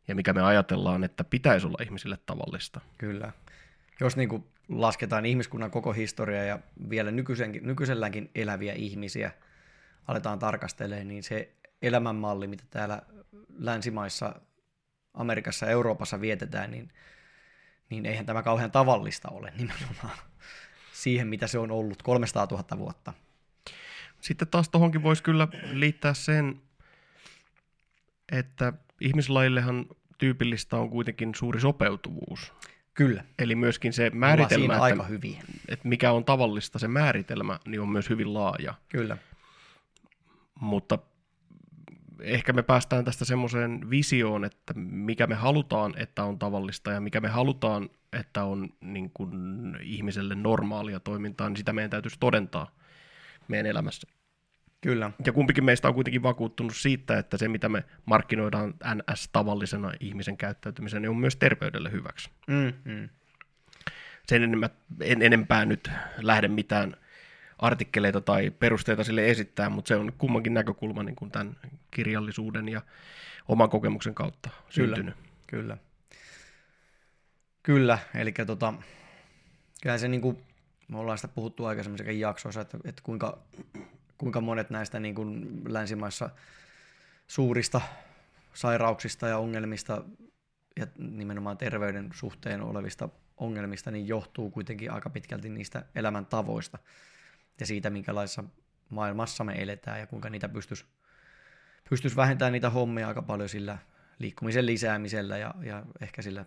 [0.07, 2.81] ja mikä me ajatellaan, että pitäisi olla ihmisille tavallista.
[2.97, 3.31] kyllä.
[3.99, 9.31] Jos niin kuin lasketaan ihmiskunnan koko historia ja vielä nykyisenkin, nykyiselläänkin eläviä ihmisiä
[10.07, 13.01] aletaan tarkastelemaan, niin se elämänmalli, mitä täällä
[13.57, 14.41] länsimaissa,
[15.13, 16.93] Amerikassa ja Euroopassa vietetään, niin,
[17.89, 20.17] niin eihän tämä kauhean tavallista ole nimenomaan
[20.93, 23.13] siihen, mitä se on ollut 300 000 vuotta.
[24.21, 26.61] Sitten taas tuohonkin voisi kyllä liittää sen,
[28.31, 29.85] että ihmislajillehan
[30.17, 32.53] tyypillistä on kuitenkin suuri sopeutuvuus.
[32.93, 35.43] Kyllä, Eli myöskin se määritelmä, että, aika hyviä.
[35.67, 38.73] että mikä on tavallista, se määritelmä, niin on myös hyvin laaja.
[38.89, 39.17] Kyllä,
[40.59, 40.99] Mutta
[42.21, 47.21] ehkä me päästään tästä semmoiseen visioon, että mikä me halutaan, että on tavallista ja mikä
[47.21, 49.31] me halutaan, että on niin kuin
[49.81, 52.71] ihmiselle normaalia toimintaa, niin sitä meidän täytyisi todentaa
[53.47, 54.07] meidän elämässä.
[54.81, 60.37] kyllä, Ja kumpikin meistä on kuitenkin vakuuttunut siitä, että se mitä me markkinoidaan NS-tavallisena ihmisen
[60.37, 62.29] käyttäytymiseen, niin on myös terveydelle hyväksi.
[62.47, 63.09] mm, mm.
[64.27, 64.69] Sen enemmän,
[65.01, 66.95] en enempää nyt lähde mitään
[67.59, 71.55] artikkeleita tai perusteita sille esittää, mutta se on kummankin näkökulma niin kuin tämän
[71.91, 72.81] kirjallisuuden ja
[73.47, 75.15] oman kokemuksen kautta syntynyt.
[75.47, 75.77] Kyllä.
[77.63, 78.73] Kyllä, eli tota,
[79.81, 80.37] kyllä se niin kuin,
[80.87, 83.37] me ollaan sitä puhuttu aikaisemmissakin jaksoissa, että, että kuinka,
[84.17, 86.29] kuinka monet näistä niin kuin länsimaissa
[87.27, 87.81] suurista
[88.53, 90.03] sairauksista ja ongelmista
[90.79, 96.79] ja nimenomaan terveyden suhteen olevista ongelmista, niin johtuu kuitenkin aika pitkälti niistä elämäntavoista
[97.59, 98.43] ja siitä, minkälaisessa
[98.89, 100.85] maailmassa me eletään ja kuinka niitä pystyisi
[101.89, 103.77] pystyisi vähentämään niitä hommia aika paljon sillä
[104.19, 106.45] liikkumisen lisäämisellä ja, ja ehkä sillä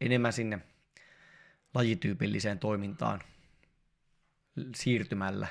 [0.00, 0.58] enemmän sinne
[1.74, 3.20] lajityypilliseen toimintaan
[4.74, 5.46] siirtymällä.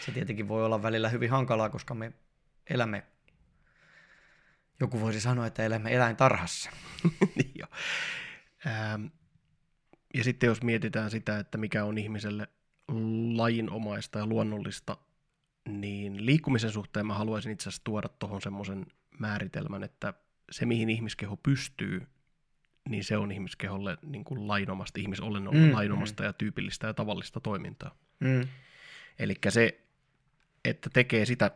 [0.00, 2.12] Se tietenkin voi olla välillä hyvin hankalaa, koska me
[2.70, 3.06] elämme,
[4.80, 6.70] joku voisi sanoa, että elämme eläintarhassa.
[7.36, 7.66] Niin jo.
[8.66, 9.06] Ähm,
[10.14, 12.48] ja sitten jos mietitään sitä, että mikä on ihmiselle
[13.36, 14.96] lajinomaista ja luonnollista,
[15.68, 18.86] niin liikkumisen suhteen mä haluaisin itse asiassa tuoda tuohon semmoisen
[19.18, 20.14] määritelmän, että
[20.50, 22.06] se mihin ihmiskeho pystyy,
[22.88, 27.40] niin se on ihmiskeholle niin kuin lainomasta, ihmisolennolle Mm, mm, lainomasta ja tyypillistä ja tavallista
[27.40, 27.94] toimintaa.
[28.20, 28.48] Mm.
[29.18, 29.80] Eli se,
[30.64, 31.50] että tekee sitä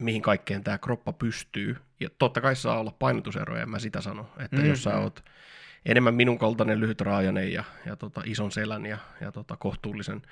[0.00, 1.76] mihin kaikkeen tämä kroppa pystyy.
[2.00, 4.30] Ja totta kai saa olla painotuseroja, en mä sitä sano.
[4.38, 5.24] Että mm, jos sä oot
[5.86, 10.22] enemmän minun kaltainen lyhytraajainen ja, ja tota, ison selän ja, ja tota, kohtuullisen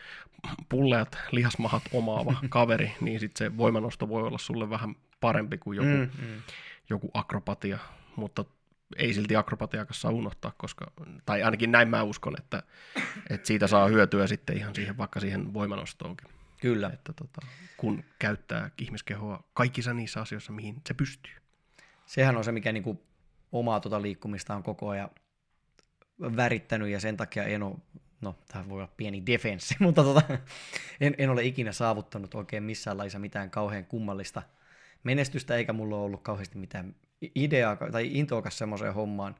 [0.69, 5.89] pulleat lihasmahat omaava kaveri, niin sitten se voimanosto voi olla sulle vähän parempi kuin joku,
[5.89, 6.43] mm, mm.
[6.91, 7.79] joku akrobatia,
[8.17, 8.45] mutta
[8.97, 10.93] ei silti akrobatiakas saa unohtaa, koska,
[11.27, 12.63] tai ainakin näin mä uskon, että,
[13.31, 16.29] että siitä saa hyötyä sitten ihan siihen, vaikka siihen voimanostoonkin.
[16.61, 16.91] Kyllä.
[16.95, 21.33] Että tota, kun käyttää ihmiskehoa kaikissa niissä asioissa, mihin se pystyy.
[22.07, 23.03] Sehän on se, mikä niinku
[23.53, 25.11] omaa tota liikkumista on koko ajan
[26.21, 27.77] värittänyt ja sen takia en ole,
[28.21, 30.23] no tämä voi olla pieni defenssi, mutta tota,
[31.01, 34.43] en, en ole ikinä saavuttanut oikein missään laissa mitään kauhean kummallista
[35.05, 36.95] menestystä, eikä mulla ole ollut kauheasti mitään
[37.35, 39.35] ideaa tai intoakas semmoiseen hommaan,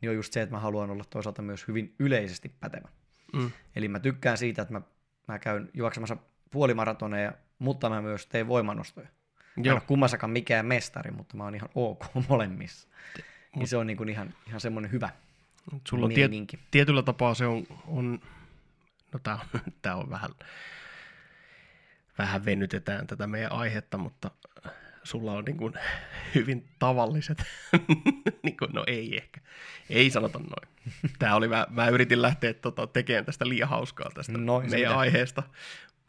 [0.00, 2.88] niin on just se, että mä haluan olla toisaalta myös hyvin yleisesti pätevä.
[3.32, 3.50] Mm.
[3.76, 4.80] Eli mä tykkään siitä, että mä,
[5.28, 6.16] mä käyn juoksemassa
[6.50, 9.08] puolimaratoneja, mutta mä myös teen voimanostoja.
[9.56, 9.64] Joo.
[9.64, 12.88] Mä en ole kummassakaan mikään mestari, mutta mä oon ihan ok molemmissa.
[13.18, 13.24] Mut,
[13.56, 15.10] niin se on niin kuin ihan, ihan semmoinen hyvä
[15.88, 16.28] Sulla on tie,
[16.70, 18.20] tietyllä tapaa se on, on
[19.12, 20.30] no tää on, tää on vähän,
[22.18, 24.30] vähän venytetään tätä meidän aihetta, mutta
[25.02, 25.74] sulla on niin kuin
[26.34, 27.44] hyvin tavalliset,
[28.42, 29.40] niin kuin, no ei ehkä,
[29.90, 30.74] ei sanota noin.
[31.18, 34.98] Tämä oli, mä, mä yritin lähteä tota, tekemään tästä liian hauskaa tästä noin meidän sitä.
[34.98, 35.42] aiheesta,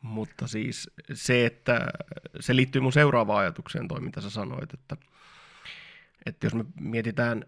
[0.02, 1.88] mutta siis se, että
[2.40, 4.98] se liittyy mun seuraavaan ajatukseen toi, mitä sä sanoit, että,
[6.26, 7.46] että jos me mietitään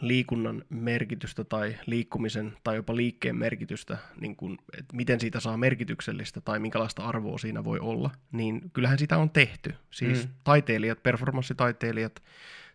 [0.00, 6.40] liikunnan merkitystä tai liikkumisen tai jopa liikkeen merkitystä, niin kun, että miten siitä saa merkityksellistä
[6.40, 9.74] tai minkälaista arvoa siinä voi olla, niin kyllähän sitä on tehty.
[9.90, 10.34] Siis mm.
[10.44, 12.22] taiteilijat, performanssitaiteilijat,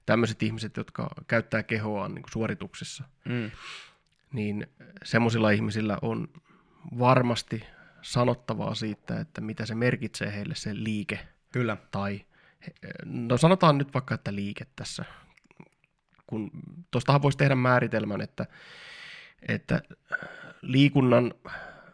[0.06, 3.52] tämmöiset ihmiset, jotka käyttää kehoaan niin suorituksissa, mm.
[4.34, 4.68] niin
[5.04, 6.28] semmoisilla ihmisillä on
[7.00, 7.64] varmasti
[8.02, 11.20] sanottavaa siitä, että mitä se merkitsee heille se liike.
[11.52, 11.78] Kyllä.
[11.92, 12.26] Tai,
[13.06, 15.06] no sanotaan nyt vaikka, että liike tässä
[16.34, 16.52] kun
[16.92, 18.46] tuostahan voisi tehdä määritelmän, että,
[19.48, 19.82] että
[20.62, 21.34] liikunnan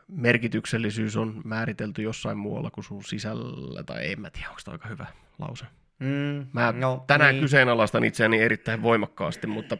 [0.07, 4.89] merkityksellisyys on määritelty jossain muualla kuin sun sisällä, tai en mä tiedä, onko tämä aika
[4.89, 5.05] hyvä
[5.39, 5.65] lause.
[5.99, 7.41] Mm, mä no, tänään niin.
[7.41, 9.77] kyseenalaistan itseäni erittäin voimakkaasti, mutta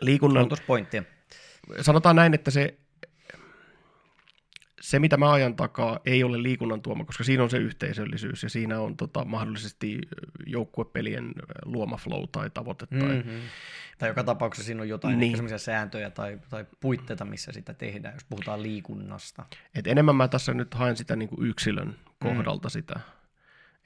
[0.00, 0.46] liikunnan...
[1.80, 2.78] Sanotaan näin, että se
[4.84, 8.48] se, mitä mä ajan takaa, ei ole liikunnan tuoma, koska siinä on se yhteisöllisyys ja
[8.48, 9.98] siinä on tota, mahdollisesti
[10.46, 11.32] joukkuepelien
[11.64, 12.86] luoma flow tai tavoite.
[12.86, 13.40] Tai, mm-hmm.
[13.98, 15.36] tai joka tapauksessa siinä on jotain niin.
[15.36, 19.44] sellaisia sääntöjä tai, tai puitteita, missä sitä tehdään, jos puhutaan liikunnasta.
[19.74, 22.72] Et enemmän mä tässä nyt haen sitä niin kuin yksilön kohdalta mm.
[22.72, 23.00] sitä,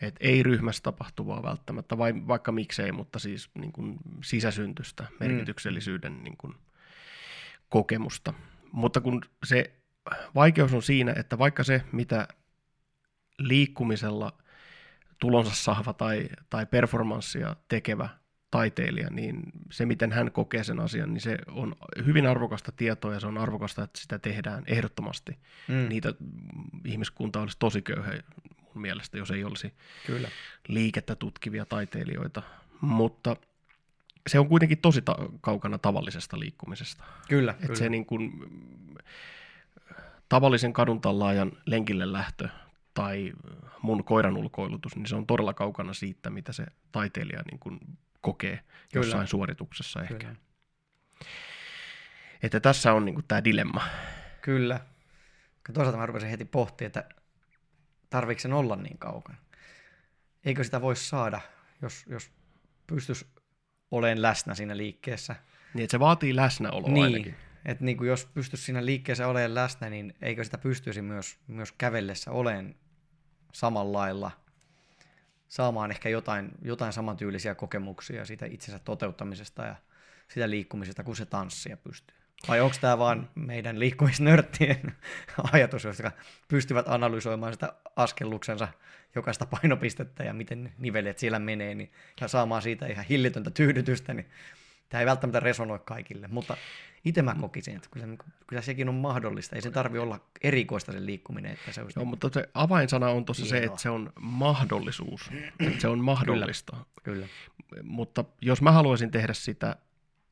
[0.00, 5.16] että ei ryhmässä tapahtuvaa välttämättä, vai, vaikka miksei, mutta siis niin kuin sisäsyntystä, mm.
[5.20, 6.24] merkityksellisyyden mm.
[6.24, 6.54] niin kuin,
[7.68, 8.34] kokemusta.
[8.72, 9.78] Mutta kun se
[10.35, 12.29] vaikeus on siinä, että vaikka se, mitä
[13.38, 14.33] liikkumisella
[15.18, 18.09] tulonsa saava tai, tai performanssia tekevä
[18.51, 23.21] taiteilija, niin se, miten hän kokee sen asian, niin se on hyvin arvokasta tietoa ja
[23.21, 25.38] se on arvokasta, että sitä tehdään ehdottomasti.
[25.68, 25.88] Mm.
[25.88, 26.14] Niitä
[26.85, 28.12] ihmiskunta olisi tosi köyhä
[28.62, 29.75] mun mielestä, jos ei olisi
[30.07, 30.29] Kyllä.
[30.68, 32.42] liikettä tutkivia taiteilijoita.
[32.81, 33.37] Mutta
[34.27, 37.05] se on kuitenkin tosi ta- kaukana tavallisesta liikkumisesta.
[37.29, 37.75] Kyllä, Et kyllä.
[37.75, 38.33] Se niin kuin,
[40.29, 42.49] tavallisen kadun tallaajan lenkille lähtö
[42.95, 43.33] tai
[43.83, 47.81] mun koiran ulkoilutus, niin se on todella kaukana siitä, mitä se taiteilija niin kuin
[48.21, 49.07] kokee Kyllä.
[49.07, 50.14] jossain suorituksessa ehkä.
[50.14, 50.37] Kyllä.
[52.43, 53.83] Että tässä on niin kuin tämä dilemma.
[54.43, 54.81] Kyllä.
[55.73, 57.09] Toisaalta mä rupesin heti pohtimaan, että
[58.11, 59.38] tarviiko sen olla niin kaukana.
[60.45, 61.41] Eikö sitä voisi saada,
[61.83, 62.31] jos, jos
[62.87, 63.27] pystyisi
[63.91, 65.37] olemaan läsnä siinä liikkeessä.
[65.75, 67.05] Niin, että se vaatii läsnäoloa niin.
[67.05, 67.37] ainakin.
[67.68, 71.72] Että niin kuin jos pystyisi siinä liikkeessä olemaan läsnä, niin eikö sitä pystyisi myös, myös
[71.72, 72.74] kävellessä olemaan
[73.52, 74.31] samalla lailla
[75.48, 79.76] saamaan ehkä jotain, jotain samantyylisiä kokemuksia siitä itsensä toteuttamisesta ja
[80.28, 82.16] sitä liikkumisesta, kun se tanssia pystyy.
[82.48, 84.96] Vai onko tämä vaan meidän liikkumisnörttien
[85.52, 86.12] ajatus, jotka
[86.48, 88.68] pystyvät analysoimaan sitä askelluksensa
[89.14, 94.26] jokaista painopistettä ja miten nivelet siellä menee, niin, ja saamaan siitä ihan hillitöntä tyydytystä, niin
[94.88, 96.57] tämä ei välttämättä resonoi kaikille, mutta
[97.05, 98.07] itse mä kokisin, että kyllä,
[98.46, 99.57] kyllä sekin on mahdollista.
[99.57, 101.53] Ei se tarvi olla erikoista se liikkuminen.
[101.53, 105.31] Että se Joo, mutta se avainsana on tuossa se, että se on mahdollisuus.
[105.61, 106.77] että se on mahdollista.
[107.03, 107.27] Kyllä,
[107.68, 107.83] kyllä.
[107.83, 109.77] Mutta jos mä haluaisin tehdä sitä,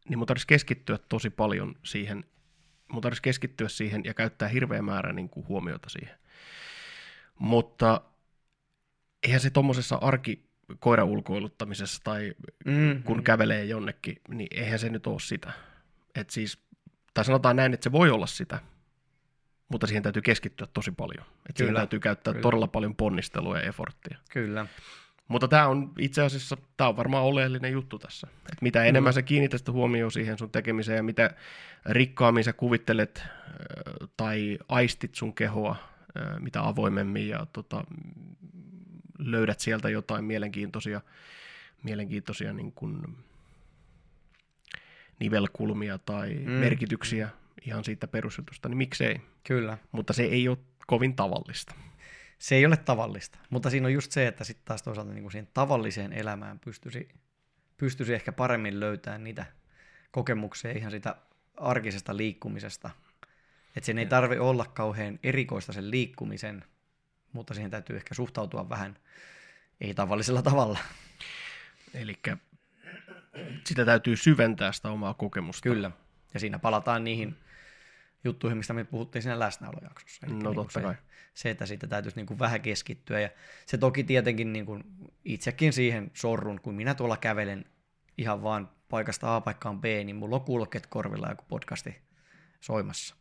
[0.09, 2.25] niin mun tarvitsisi keskittyä tosi paljon siihen.
[2.93, 6.19] Mun tarvitsisi keskittyä siihen ja käyttää hirveä määrä niin kuin huomiota siihen.
[7.39, 8.01] Mutta
[9.23, 10.46] eihän se tuommoisessa arki
[10.79, 13.03] koiran ulkoiluttamisessa tai mm-hmm.
[13.03, 15.53] kun kävelee jonnekin, niin eihän se nyt ole sitä.
[16.15, 16.59] Et siis,
[17.15, 18.61] tai sanotaan näin, että se voi olla sitä,
[19.69, 21.27] mutta siihen täytyy keskittyä tosi paljon.
[21.49, 22.43] Et siihen täytyy käyttää kyllä.
[22.43, 24.19] todella paljon ponnistelua ja eforttia.
[24.31, 24.67] Kyllä.
[25.29, 28.27] Mutta tämä on itse asiassa, tämä on varmaan oleellinen juttu tässä.
[28.53, 31.31] Et mitä enemmän sä kiinnität sitä huomioon siihen sun tekemiseen ja mitä
[31.87, 33.25] rikkaammin sä kuvittelet
[34.17, 35.77] tai aistit sun kehoa,
[36.41, 37.85] mitä avoimemmin ja tota,
[39.19, 41.01] löydät sieltä jotain mielenkiintoisia,
[41.83, 43.17] mielenkiintoisia niin kuin
[45.21, 46.51] nivelkulmia tai mm.
[46.51, 47.29] merkityksiä
[47.67, 49.21] ihan siitä perusjutusta, niin miksei.
[49.45, 49.79] Kyllä.
[49.93, 51.75] Mutta se ei ole kovin tavallista.
[52.39, 55.33] Se ei ole tavallista, mutta siinä on just se, että sitten taas toisaalta niin kuin
[55.33, 57.09] siihen tavalliseen elämään pystyisi,
[57.77, 59.47] pystyisi ehkä paremmin löytämään niitä
[60.11, 61.17] kokemuksia ihan sitä
[61.57, 62.91] arkisesta liikkumisesta.
[63.77, 66.65] Että sen ei tarvi olla kauhean erikoista sen liikkumisen,
[67.33, 68.97] mutta siihen täytyy ehkä suhtautua vähän
[69.81, 70.79] ei-tavallisella tavalla.
[71.95, 72.19] Eli
[73.65, 75.63] sitä täytyy syventää sitä omaa kokemusta.
[75.63, 75.91] Kyllä.
[76.35, 77.37] Ja siinä palataan niihin
[78.25, 80.27] juttuihin, mistä me puhuttiin siinä läsnäolojaksossa.
[80.27, 80.95] Eli No niin kuin totta se, kai.
[81.35, 83.21] se, että siitä täytyisi niin kuin vähän keskittyä.
[83.21, 83.29] Ja
[83.67, 84.85] se toki tietenkin niin kuin
[85.25, 87.65] itsekin siihen sorrun, kun minä tuolla kävelen
[88.19, 91.97] ihan vaan paikasta A paikkaan B, niin mulla on kuulokkeet korvilla joku podcasti
[92.61, 93.17] soimassa.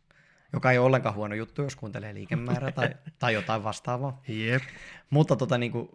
[0.52, 4.22] Joka ei ole ollenkaan huono juttu, jos kuuntelee liikemäärää tai, tai jotain vastaavaa.
[4.28, 4.62] Jep.
[5.10, 5.88] Mutta tota, niin kuin,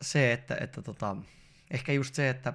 [0.00, 1.16] se, että, että tota,
[1.70, 2.52] ehkä just se, että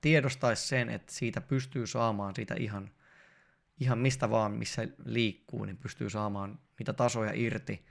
[0.00, 2.90] tiedostaisi sen, että siitä pystyy saamaan siitä ihan,
[3.80, 7.86] ihan mistä vaan, missä liikkuu, niin pystyy saamaan niitä tasoja irti,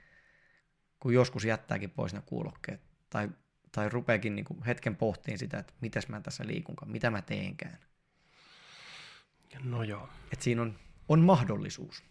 [1.00, 2.80] kun joskus jättääkin pois ne kuulokkeet.
[3.10, 3.28] Tai,
[3.72, 7.78] tai rupeakin niin kuin hetken pohtiin sitä, että mitäs mä tässä liikunkaan, mitä mä teenkään.
[9.62, 10.08] No joo.
[10.32, 12.04] Että siinä on, on mahdollisuus.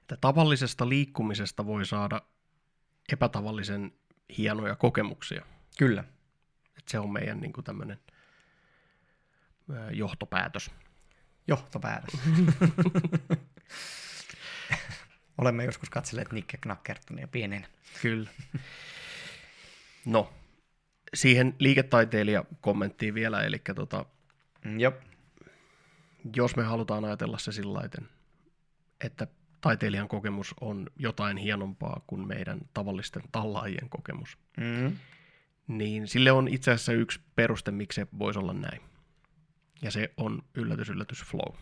[0.00, 2.22] Että tavallisesta liikkumisesta voi saada
[3.12, 3.92] epätavallisen
[4.38, 5.44] hienoja kokemuksia.
[5.78, 6.04] Kyllä.
[6.78, 7.98] Että se on meidän niin tämmöinen
[9.90, 10.70] johtopäätös.
[11.48, 12.20] Johtopäätös.
[15.38, 17.68] Olemme joskus katselleet Nikke Knackertonia pienenä.
[18.02, 18.30] Kyllä.
[20.04, 20.32] No,
[21.14, 24.04] siihen liiketaiteilija-kommenttiin vielä, eli tota,
[24.66, 24.94] Mm, Jop.
[26.36, 28.06] jos me halutaan ajatella se sillä lailla,
[29.04, 29.26] että
[29.60, 34.96] taiteilijan kokemus on jotain hienompaa kuin meidän tavallisten tallaajien kokemus, Mm.
[35.68, 38.80] niin sille on itse asiassa yksi peruste, miksi se voisi olla näin.
[39.82, 41.54] Ja se on yllätys, yllätys, flow.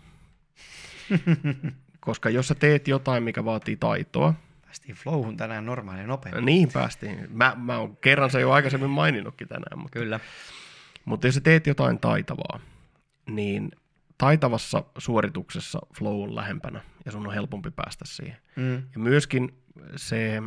[2.00, 6.40] Koska jos sä teet jotain, mikä vaatii taitoa, Päästiin flowhun tänään normaali nopeasti.
[6.42, 7.26] niin päästiin.
[7.30, 10.20] Mä, mä oon kerran se jo aikaisemmin maininnutkin tänään, mutta, Kyllä.
[11.04, 12.60] mutta jos sä teet jotain taitavaa,
[13.30, 13.70] niin
[14.18, 18.36] taitavassa suorituksessa flow on lähempänä ja sun on helpompi päästä siihen.
[18.56, 18.74] Mm.
[18.74, 19.58] Ja myöskin
[19.96, 20.42] se,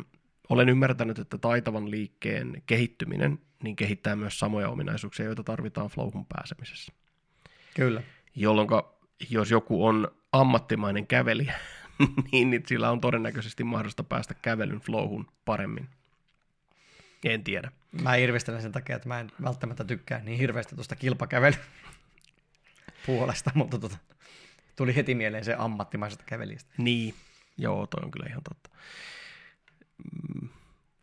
[0.49, 6.93] olen ymmärtänyt, että taitavan liikkeen kehittyminen niin kehittää myös samoja ominaisuuksia, joita tarvitaan flowhun pääsemisessä.
[7.75, 8.03] Kyllä.
[8.35, 8.67] Jolloin
[9.29, 11.53] jos joku on ammattimainen kävelijä,
[12.31, 15.89] niin niin sillä on todennäköisesti mahdollista päästä kävelyn flowhun paremmin.
[17.25, 17.71] En tiedä.
[18.01, 21.59] Mä irvistelen sen takia, että mä en välttämättä tykkää niin hirveästi tuosta kilpakävelyn
[23.07, 23.97] puolesta, mutta tota,
[24.75, 26.73] tuli heti mieleen se ammattimaisesta kävelijästä.
[26.77, 27.13] Niin,
[27.57, 28.69] joo, toi on kyllä ihan totta.
[29.97, 30.49] Mm,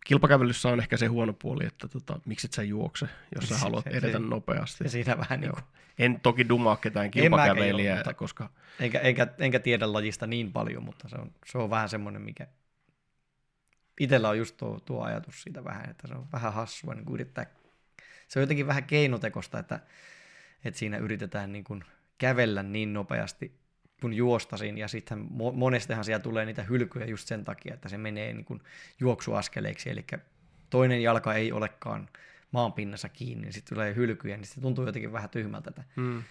[0.06, 3.86] Kilpakävelyssä on ehkä se huono puoli, että tota, miksi et sä juokse, jos sä haluat
[3.86, 4.84] edetä se- nopeasti.
[4.84, 5.54] Ja siinä vähän niin Joo.
[5.54, 5.64] kuin,
[5.98, 11.08] En toki dumaa ketään kilpakävelijää, mutta- koska enkä, enkä, enkä tiedä lajista niin paljon, mutta
[11.08, 12.46] se on, se on vähän semmoinen, mikä
[14.00, 17.46] itsellä on just tuo, tuo ajatus siitä vähän, että se on vähän hassua niin yrittää,
[18.28, 19.80] se on jotenkin vähän keinotekosta, että,
[20.64, 21.84] että siinä yritetään niin kuin
[22.18, 23.58] kävellä niin nopeasti
[24.00, 27.98] kuin juostasin, ja sitten mo- monestihan siellä tulee niitä hylkyjä just sen takia, että se
[27.98, 28.60] menee niin kuin
[29.00, 30.04] juoksuaskeleiksi, eli
[30.70, 32.08] toinen jalka ei olekaan
[32.52, 36.22] maan pinnassa kiinni, niin sitten tulee hylkyjä, niin se tuntuu jotenkin vähän tyhmältä, että mm,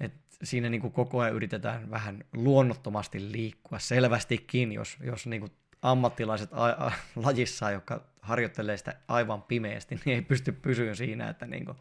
[0.00, 5.52] et siinä niin kuin koko ajan yritetään vähän luonnottomasti liikkua selvästikin, jos, jos niin kuin
[5.82, 11.46] ammattilaiset a- a- lajissa, jotka harjoittelee sitä aivan pimeästi, niin ei pysty pysyyn siinä, että
[11.46, 11.76] niin kuin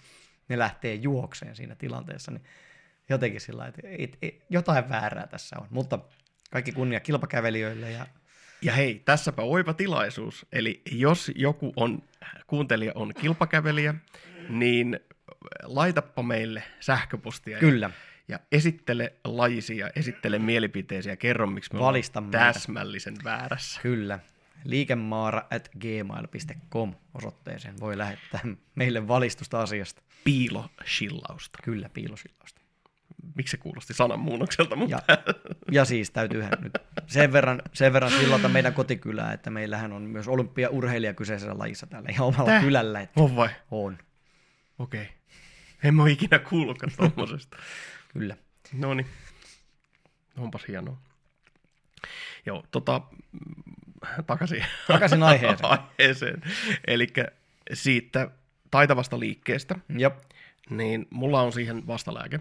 [0.50, 2.44] ne lähtee juokseen siinä tilanteessa, niin
[3.10, 5.68] jotenkin sillä että et, et, jotain väärää tässä on.
[5.70, 6.00] Mutta
[6.52, 8.06] kaikki kunnia kilpakävelijöille ja
[8.62, 10.46] Ja hei, tässäpä oiva tilaisuus.
[10.52, 12.04] Eli jos joku on,
[12.48, 13.96] kuuntelija on kilpakävelijä,
[14.50, 15.00] niin
[15.64, 17.58] laitappa meille sähköpostia.
[17.58, 17.90] kyllä,
[18.28, 23.82] Ja esittele lajisi ja esittele mielipiteesi ja kerro, miksi me Valista täsmällisen väärässä.
[23.82, 24.20] kyllä.
[24.66, 28.42] Liikemaara at gmail.com osoitteeseen voi lähettää
[28.76, 30.02] meille valistusta asiasta.
[30.24, 31.60] Piiloshillausta.
[31.64, 32.62] Kyllä, piilosillausta.
[33.36, 35.18] Miksi se kuulosti sananmuunnokselta, mutta Ja,
[35.72, 36.74] ja siis täytyyhän nyt
[37.08, 42.10] sen verran, sen verran sillata meidän kotikylää, että meillähän on myös olympiaurheilija kyseisessä lajissa täällä
[42.12, 42.62] ihan omalla Tää?
[42.62, 43.02] kylällä.
[43.02, 43.50] Että on vai?
[43.72, 43.98] on,
[44.80, 45.02] Okei.
[45.02, 45.14] Okay.
[45.84, 47.58] En mä ole ikinä kuullutkaan tuommoisesta.
[48.14, 48.38] kyllä.
[48.74, 49.08] No niin.
[50.38, 50.98] Onpas hienoa.
[52.46, 53.02] Joo, tota,
[54.28, 55.72] takaisin, Takaisin aiheeseen.
[56.00, 56.42] aiheeseen.
[56.88, 57.08] Eli
[57.74, 58.30] siitä
[58.72, 60.18] taitavasta liikkeestä, Jop.
[60.70, 62.40] niin mulla on siihen vastalääke,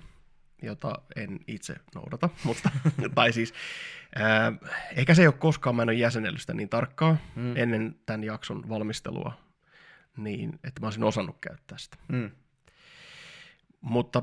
[0.63, 2.71] jota en itse noudata, mutta,
[3.15, 3.55] tai siis,
[4.17, 4.53] ää,
[4.97, 7.57] ehkä se ei ole koskaan, mä en ole jäsenellyt sitä niin tarkkaan mm.
[7.57, 9.33] ennen tämän jakson valmistelua,
[10.17, 11.97] niin että mä olisin osannut käyttää sitä.
[12.09, 12.31] Mm.
[13.81, 14.23] Mutta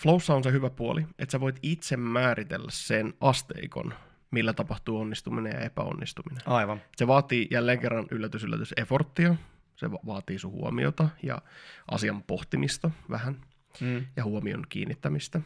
[0.00, 3.94] Flowssa on se hyvä puoli, että sä voit itse määritellä sen asteikon,
[4.30, 6.42] millä tapahtuu onnistuminen ja epäonnistuminen.
[6.46, 6.82] Aivan.
[6.96, 9.34] Se vaatii jälleen kerran yllätys, yllätys, efforttia.
[9.76, 11.42] Se va- vaatii sun huomiota ja
[11.90, 13.36] asian pohtimista vähän
[13.80, 14.06] Mm.
[14.16, 15.40] ja huomion kiinnittämistä,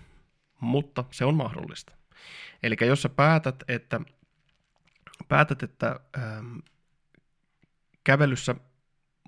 [0.60, 1.92] mutta se on mahdollista.
[2.62, 4.00] Eli jos sä päätät, että,
[5.28, 6.56] päätät, että ähm,
[8.04, 8.54] kävelyssä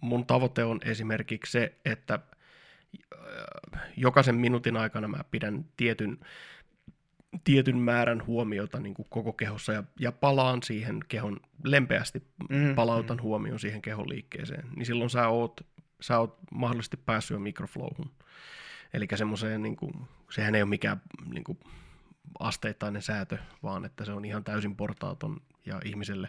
[0.02, 6.18] mun tavoite on esimerkiksi se, että äh, jokaisen minuutin aikana mä pidän tietyn,
[7.44, 13.16] tietyn määrän huomiota niin kuin koko kehossa ja, ja palaan siihen kehon, lempeästi Mm, palautan
[13.16, 13.22] mm.
[13.22, 15.60] huomion siihen kehon liikkeeseen, niin silloin sä oot,
[16.00, 18.10] sä oot mahdollisesti päässyt jo mikroflowhun.
[18.94, 19.92] Eli semmoiseen, niin kuin,
[20.30, 21.00] sehän ei ole mikään
[21.32, 21.58] niin kuin,
[22.38, 26.28] asteittainen säätö, vaan että se on ihan täysin portaaton ja ihmiselle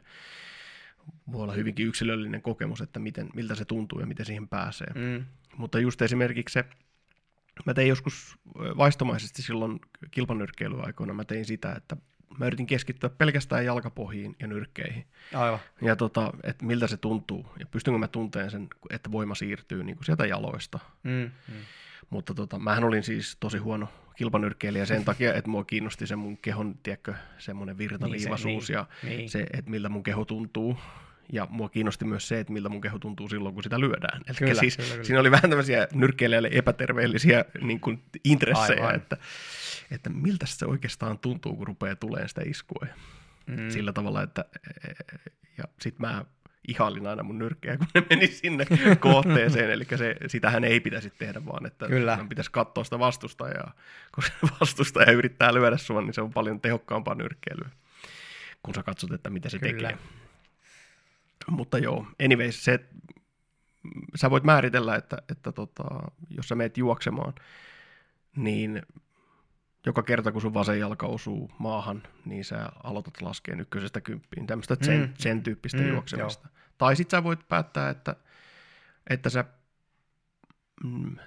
[1.31, 4.87] voi olla hyvinkin yksilöllinen kokemus, että miten, miltä se tuntuu ja miten siihen pääsee.
[4.95, 5.25] Mm.
[5.57, 6.65] Mutta just esimerkiksi se,
[7.65, 9.79] mä tein joskus vaistomaisesti silloin
[10.11, 11.97] kilpanyrkkeilyaikoina, mä tein sitä, että
[12.39, 15.05] mä yritin keskittyä pelkästään jalkapohjiin ja nyrkkeihin.
[15.33, 15.59] Aivan.
[15.81, 19.95] Ja tota, että miltä se tuntuu ja pystynkö mä tunteen sen, että voima siirtyy niin
[19.95, 20.79] kuin sieltä jaloista.
[21.03, 21.31] Mm.
[21.47, 21.59] Mm.
[22.09, 26.37] Mutta tota, mähän olin siis tosi huono kilpanyrkkeilijä sen takia, että mua kiinnosti se mun
[26.37, 29.29] kehon, tiedätkö, semmoinen virtaliivaisuus niin, ja niin.
[29.29, 30.77] se, että miltä mun keho tuntuu.
[31.33, 34.21] Ja mua kiinnosti myös se, että miltä mun keho tuntuu silloin, kun sitä lyödään.
[34.27, 35.03] Eli Kyllä, siis kyllä, kyllä.
[35.03, 38.95] siinä oli vähän tämmöisiä nyrkkeilijälle epäterveellisiä niin kuin intressejä, Aivan.
[38.95, 39.17] että,
[39.91, 42.87] että miltä se oikeastaan tuntuu, kun rupeaa tulemaan sitä iskua.
[43.47, 43.69] Mm.
[43.69, 44.45] Sillä tavalla, että
[45.57, 46.25] ja sit mä
[46.67, 48.65] ihailin aina mun nyrkkejä, kun ne meni sinne
[48.99, 52.25] kohteeseen, eli se, sitähän ei pitäisi tehdä, vaan että Kyllä.
[52.29, 53.73] pitäisi katsoa sitä vastustajaa,
[54.15, 57.69] kun se vastustaja yrittää lyödä sua, niin se on paljon tehokkaampaa nyrkkeilyä,
[58.63, 59.89] kun sä katsot, että mitä se Kyllä.
[59.89, 60.22] tekee.
[61.49, 62.79] Mutta joo, anyways, se,
[64.15, 65.83] sä voit määritellä, että, että tota,
[66.29, 67.33] jos sä meet juoksemaan,
[68.35, 68.81] niin
[69.85, 74.47] joka kerta kun sun vasen jalka osuu maahan, niin sä aloitat laskeen ykkösestä kymppiin.
[74.47, 75.13] Tämmöistä sen, Mm.
[75.17, 76.49] sen tyyppistä Mm, mm, juoksemista.
[76.77, 78.15] Tai sit sä voit päättää, että,
[79.09, 79.49] että sä mm,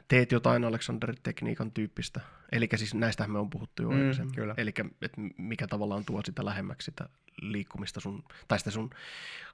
[0.09, 2.21] teet jotain Alexander-tekniikan tyyppistä.
[2.53, 4.35] Eli siis näistähän me on puhuttu jo Mm, aikaisemmin.
[4.57, 7.09] Eli että mikä tavallaan tuo sitä lähemmäksi sitä
[7.43, 8.91] liikkumista sun, tai sitä sun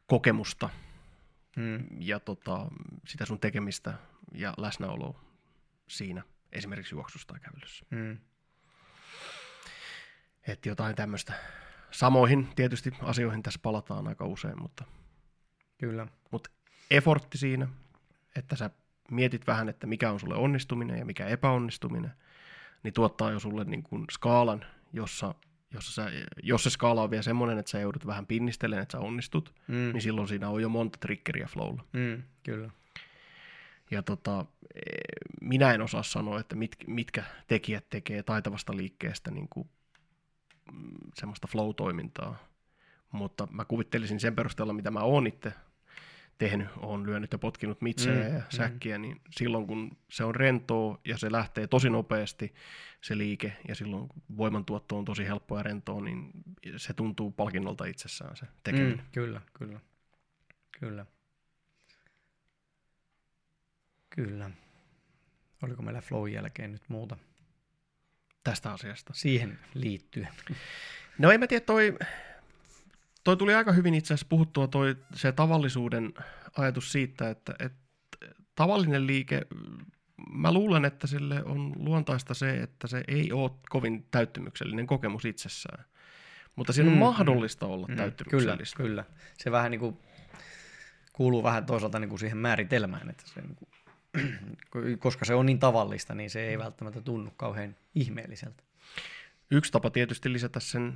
[0.07, 0.69] kokemusta
[1.57, 1.87] Mm.
[2.01, 2.67] ja tota,
[3.09, 3.95] sitä sun tekemistä
[4.35, 5.21] ja läsnäoloa
[5.89, 7.87] siinä, esimerkiksi juoksussa tai kävelyssä.
[7.91, 8.19] Mm.
[10.47, 11.33] Että jotain tämmöistä.
[11.91, 14.85] Samoihin tietysti asioihin tässä palataan aika usein, mutta,
[15.79, 16.07] Kyllä.
[16.31, 16.51] mutta
[16.91, 17.69] effortti siinä,
[18.37, 18.71] että sä
[19.11, 22.13] mietit vähän, että mikä on sulle onnistuminen ja mikä epäonnistuminen,
[22.83, 25.35] niin tuottaa jo sulle niin kuin skaalan, jossa,
[25.75, 26.11] jossa sä,
[26.43, 29.75] jos se skaala on vielä semmoinen, että sä joudut vähän pinnistelemään, että sä onnistut, Mm.
[29.93, 31.85] niin silloin siinä on jo monta triggeriä flowlla.
[31.93, 32.23] Mm.
[32.43, 32.71] Kyllä.
[33.91, 34.83] Ja tota, eh,
[35.41, 39.69] minä en osaa sanoa, että mit, mitkä tekijät tekee taitavasta liikkeestä niin kuin,
[40.73, 42.37] mm, semmoista flow-toimintaa.
[43.13, 45.53] Mutta mä kuvittelisin sen perusteella, mitä mä oon itse
[46.39, 50.99] tehnyt, oon lyönyt ja potkinut mitsejä Mm, ja säkkiä, niin silloin kun se on rentoa
[51.05, 52.55] ja se lähtee tosi nopeasti
[53.01, 56.31] se liike ja silloin kun voimantuotto on tosi helppoa ja rentoa, niin
[56.77, 58.97] se tuntuu palkinnolta itsessään se tekeminen.
[58.99, 59.05] Mm.
[59.13, 59.81] Kyllä, kyllä.
[60.81, 61.07] Kyllä.
[64.11, 64.51] Kyllä.
[65.63, 67.17] Oliko meillä flow jälkeen nyt muuta
[68.45, 69.13] Tästä asiasta.
[69.15, 70.29] siihen liittyen?
[71.19, 71.99] No en mä tiedä, toi,
[73.25, 76.15] toi tuli aika hyvin itse asiassa puhuttua toi, se tavallisuuden
[76.59, 77.79] ajatus siitä, että, että
[78.55, 79.43] tavallinen liike,
[80.33, 85.85] mä luulen, että sille on luontaista se, että se ei ole kovin täyttymyksellinen kokemus itsessään.
[86.57, 88.77] Mutta siinä on Mm, mahdollista olla Mm, Kyllä, täyttymyksellistä.
[88.77, 89.05] kyllä.
[89.39, 89.97] Se vähän niin kuin
[91.13, 93.69] kuuluu vähän toisaalta niin kuin siihen määritelmään, että se niin kuin,
[94.99, 98.63] koska se on niin tavallista, niin se ei välttämättä tunnu kauhean ihmeelliseltä.
[99.51, 100.95] Yksi tapa tietysti lisätä sen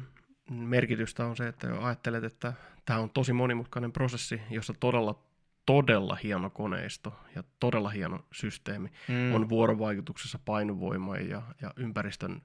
[0.50, 2.52] merkitystä on se, että ajattelet, että
[2.84, 5.22] tämä on tosi monimutkainen prosessi, jossa todella,
[5.66, 9.34] todella hieno koneisto ja todella hieno systeemi Mm.
[9.34, 12.42] on vuorovaikutuksessa painovoiman ja, ja ympäristön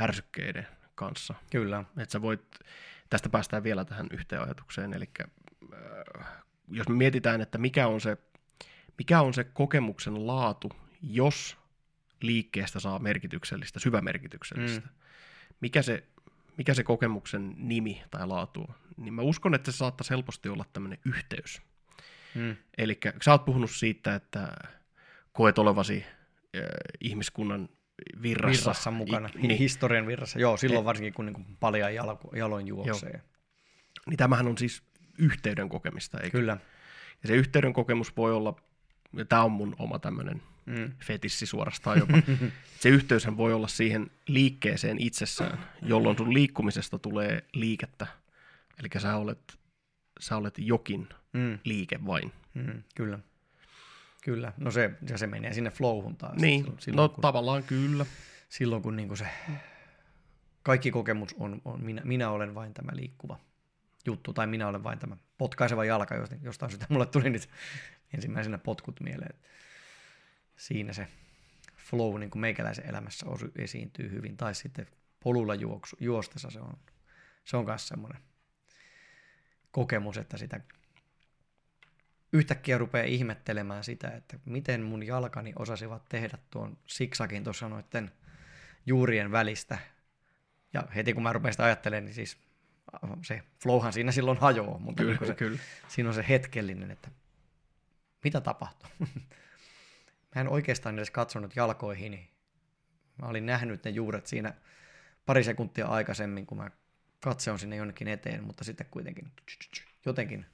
[0.00, 1.34] ärsykkeiden kanssa.
[1.50, 1.84] Kyllä.
[1.96, 2.58] Että sä voit,
[3.10, 6.26] tästä päästään vielä tähän yhteen ajatukseen, eli äh,
[6.68, 8.16] jos me mietitään, että mikä on se,
[8.98, 10.70] mikä on se kokemuksen laatu,
[11.02, 11.58] jos
[12.22, 14.80] liikkeestä saa merkityksellistä, syvämerkityksellistä.
[14.80, 14.94] Mm.
[15.60, 16.04] Mikä, se,
[16.58, 18.74] mikä se kokemuksen nimi tai laatu on?
[18.96, 21.62] Niin mä uskon, että se saattaisi helposti olla tämmöinen yhteys.
[22.34, 22.56] Mm.
[22.78, 24.52] Eli sä oot puhunut siitä, että
[25.32, 26.04] koet olevasi
[26.56, 26.62] äh,
[27.00, 27.68] ihmiskunnan
[28.22, 28.60] virrassa.
[28.60, 30.38] Virrassa mukana, I, niin, historian virrassa.
[30.38, 33.22] Joo, silloin varsinkin kun niinku paljon jalo, jaloin juoksee.
[34.06, 34.82] niin tämähän on siis
[35.18, 36.38] yhteyden kokemista, eikö?
[36.38, 36.56] Kyllä.
[37.22, 38.56] Ja se yhteyden kokemus voi olla,
[39.12, 40.92] ja tämä on mun oma tämmöinen Mm.
[41.04, 42.18] fetissi suorastaan jopa,
[42.80, 48.06] se yhteyshän voi olla siihen liikkeeseen itsessään, jolloin sun liikkumisesta tulee liikettä.
[48.80, 49.58] Eli sä olet,
[50.20, 51.58] sä olet jokin Mm.
[51.64, 52.32] liike vain.
[52.54, 52.82] Mm.
[52.96, 53.18] Kyllä.
[54.24, 54.52] Kyllä.
[54.56, 56.36] No se, ja se menee sinne flowhun taas.
[56.36, 58.06] Niin, Silloin, no kun, tavallaan kyllä.
[58.48, 59.26] silloin kun niinku se
[60.62, 63.38] kaikki kokemus on, on minä, minä olen vain tämä liikkuva
[64.06, 67.48] juttu, tai minä olen vain tämä potkaiseva jalka, josta- jostain syystä mulle tuli nyt
[68.14, 69.34] ensimmäisenä potkut mieleen.
[70.58, 71.06] Siinä se
[71.76, 74.86] flow niin kuin meikäläisen elämässä osu, esiintyy hyvin, tai sitten
[75.20, 76.78] polulla juoksu, juostessa se on,
[77.44, 78.22] se on myös semmoinen
[79.70, 80.60] kokemus, että sitä
[82.32, 88.10] yhtäkkiä rupeaa ihmettelemään sitä, että miten mun jalkani osasivat tehdä tuon siksakin tuossa noiden
[88.86, 89.78] juurien välistä.
[90.72, 92.38] Ja heti kun mä rupean sitä ajattelemaan, niin siis
[93.22, 95.58] se flowhan siinä silloin hajoaa, mutta Kyllä, niin se, kyllä.
[95.88, 97.10] siinä on se hetkellinen, että
[98.24, 98.90] mitä tapahtuu.
[100.34, 102.30] mä en oikeastaan edes katsonut jalkoihini.
[103.22, 104.54] Mä olin nähnyt ne juuret siinä
[105.26, 106.70] pari sekuntia aikaisemmin, kun mä
[107.20, 109.32] katse on sinne jonnekin eteen, mutta sitten kuitenkin
[110.06, 110.46] jotenkin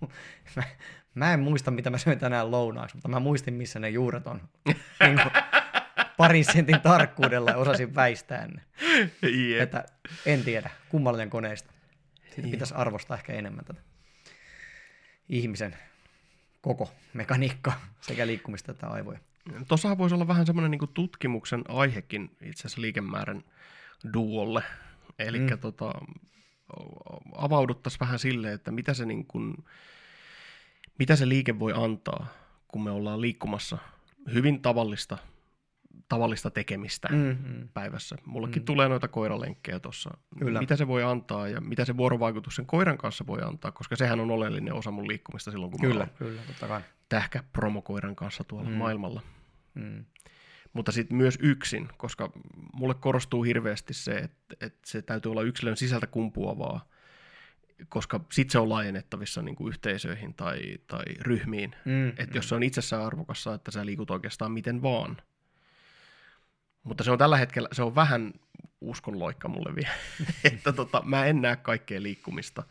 [0.56, 0.62] mä,
[1.14, 4.40] mä en muista, mitä mä söin tänään lounaaksi, mutta mä muistin, missä ne juuret on.
[5.06, 5.30] niin kuin
[6.16, 8.62] parin sentin tarkkuudella osasin väistää ne.
[9.28, 9.62] Jep.
[9.62, 9.84] Että
[10.26, 11.72] en tiedä, kummallinen koneista.
[12.24, 12.50] Siitä Jep.
[12.50, 13.80] pitäisi arvostaa ehkä enemmän tätä
[15.28, 15.76] ihmisen
[16.60, 19.18] koko mekaniikka sekä liikkumista että aivoja.
[19.68, 23.44] Tuossahan voisi olla vähän semmoinen niin tutkimuksen aihekin itse asiassa liikemäärän
[24.14, 24.62] duolle.
[25.18, 25.58] Eli mm.
[25.58, 25.92] Tota,
[27.36, 29.64] avauduttaisiin vähän silleen, että mitä se, niin kuin,
[30.98, 32.26] mitä se liike voi antaa,
[32.68, 33.78] kun me ollaan liikkumassa
[34.32, 35.18] hyvin tavallista,
[36.08, 37.16] tavallista tekemistä mm.
[37.16, 37.68] Mm-hmm.
[37.74, 38.16] päivässä.
[38.26, 38.62] Mullekin mm.
[38.62, 38.66] Mm.
[38.66, 40.10] tulee noita koiralenkkejä tuossa.
[40.58, 44.20] Mitä se voi antaa ja mitä se vuorovaikutus sen koiran kanssa voi antaa, koska sehän
[44.20, 46.80] on oleellinen osa mun liikkumista silloin, kun Kyllä, mä kyllä, totta kai.
[47.08, 48.72] tähkä promokoiran kanssa tuolla mm.
[48.74, 48.78] Mm.
[48.78, 49.22] maailmalla
[49.74, 50.04] Mm.
[50.72, 52.32] mutta sitten myös yksin, koska
[52.72, 56.88] mulle korostuu hirveästi se, että, että se täytyy olla yksilön sisältä kumpuavaa,
[57.88, 61.74] koska sitten se on laajennettavissa niin kuin yhteisöihin tai, tai ryhmiin.
[61.84, 65.16] Mm, Että jos se on itsessään arvokassa, että sä liikut oikeastaan miten vaan.
[66.84, 68.32] Mutta se on tällä hetkellä, se on vähän
[68.80, 69.94] uskonloikka mulle vielä,
[70.52, 72.62] että tota, mä en näe kaikkea liikkumista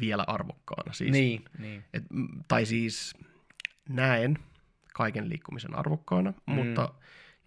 [0.00, 0.92] vielä arvokkaana.
[0.92, 1.84] Siis, Niin, niin.
[1.94, 2.04] et,
[2.48, 3.14] tai siis
[3.88, 4.38] näen
[4.94, 6.54] kaiken liikkumisen arvokkaana, mm.
[6.54, 6.94] mutta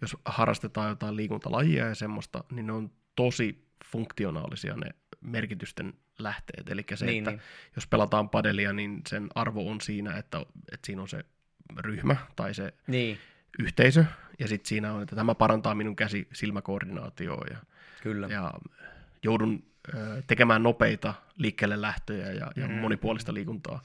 [0.00, 4.86] jos harrastetaan jotain liikuntalajia ja semmoista, niin ne on tosi funktionaalisia ne
[5.20, 6.70] merkitysten lähteet.
[6.70, 7.40] Eli se, Niin, että niin.
[7.76, 10.38] jos pelataan padelia, niin sen arvo on siinä, että,
[10.72, 11.24] että siinä on se
[11.78, 13.18] ryhmä tai se Niin,
[13.58, 14.04] yhteisö,
[14.38, 17.56] ja sitten siinä on, että tämä parantaa minun käsi-silmäkoordinaatioa, ja,
[18.02, 18.26] kyllä.
[18.26, 18.52] ja
[19.22, 19.62] joudun
[19.94, 22.74] ö, tekemään nopeita liikkeelle lähtöjä ja, ja Mm.
[22.74, 23.82] monipuolista liikuntaa.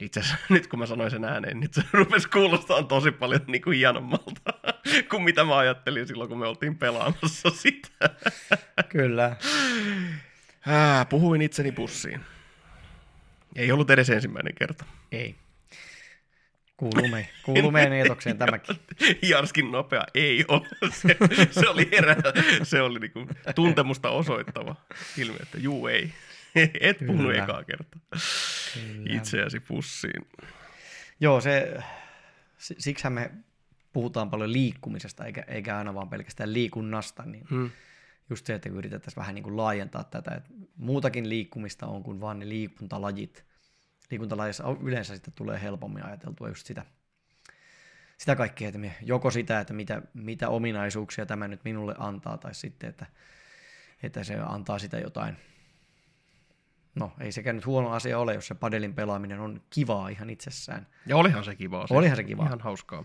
[0.00, 3.62] Itse asiassa nyt kun mä sanoin sen ääneen, niin se rupesi kuulostaa tosi paljon niin
[3.62, 4.52] kuin hienommalta
[5.10, 7.88] kuin mitä mä ajattelin silloin, kun me oltiin pelaamassa sitä.
[8.88, 9.36] Kyllä.
[10.66, 12.20] Ää, puhuin itseni pussiin.
[13.56, 14.84] Ei ollut edes ensimmäinen kerta.
[15.12, 15.34] Ei.
[16.76, 18.76] Kuuluu, me, kuuluu meidän eetokseen tämäkin.
[19.30, 20.66] Jarskin nopea ei ole.
[20.92, 21.16] Se,
[21.50, 22.16] se oli herä,
[22.62, 24.76] se oli niinku tuntemusta osoittava
[25.18, 26.12] ilme, että juu ei.
[26.80, 27.44] Et puhunut Kyllä.
[27.44, 28.00] ekaa kertaa
[28.74, 29.16] Kyllä.
[29.16, 30.26] itseäsi pussiin.
[31.20, 31.76] Joo, se,
[32.58, 33.30] si- siksihän me
[33.92, 37.70] puhutaan paljon liikkumisesta, eikä, eikä aina vaan pelkästään liikunnasta, niin Hmm.
[38.30, 42.38] just se, että yritettäisiin vähän niin kuin laajentaa tätä, että muutakin liikkumista on kuin vaan
[42.38, 43.44] ne liikuntalajit.
[44.10, 46.84] Liikuntalajissa yleensä sitten tulee helpommin ajateltua just sitä,
[48.18, 52.88] sitä kaikkea, että joko sitä, että mitä, mitä ominaisuuksia tämä nyt minulle antaa, tai sitten,
[52.88, 53.06] että,
[54.02, 55.36] että se antaa sitä jotain.
[56.94, 60.86] No, ei sekään nyt huono asia ole, jos se padelin pelaaminen on kivaa ihan itsessään.
[61.06, 61.86] Ja olihan se kivaa.
[61.86, 61.94] Se.
[61.94, 62.46] Olihan se kivaa.
[62.46, 63.04] Ihan hauskaa.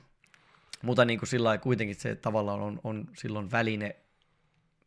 [0.82, 3.96] Mutta niin kuin sillä lailla kuitenkin se tavallaan on, on silloin väline,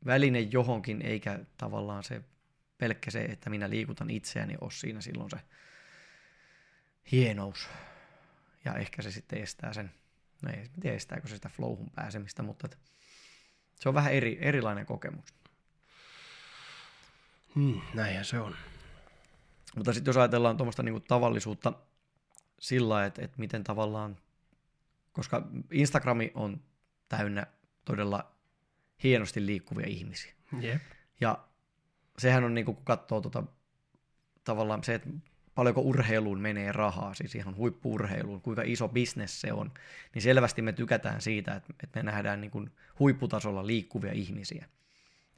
[0.07, 2.23] väline johonkin, eikä tavallaan se
[2.79, 5.37] pelkkä se, että minä liikutan itseäni, ole siinä silloin se
[7.13, 7.69] hienous.
[8.65, 9.91] Ja ehkä se sitten estää sen,
[10.43, 12.77] no ei tiedä estääkö se sitä flowhun pääsemistä, mutta että
[13.81, 15.35] se on vähän eri, erilainen kokemus.
[17.55, 18.57] Hmm, näinhän se on.
[19.77, 21.73] Mutta sitten jos ajatellaan tuommoista niinku tavallisuutta
[22.59, 24.17] sillä että, että miten tavallaan,
[25.13, 26.61] koska Instagrami on
[27.09, 27.47] täynnä
[27.85, 28.31] todella
[29.03, 30.33] hienosti liikkuvia ihmisiä.
[30.61, 30.83] Jep.
[31.21, 31.45] Ja
[32.19, 33.43] sehän on, niinku, kun katsoo tota,
[34.45, 35.09] tavallaan se, että
[35.55, 39.73] paljonko urheiluun menee rahaa, siis ihan huippuurheiluun, kuinka iso bisnes se on,
[40.15, 44.69] niin selvästi me tykätään siitä, että, että me nähdään niin kuin huipputasolla liikkuvia ihmisiä.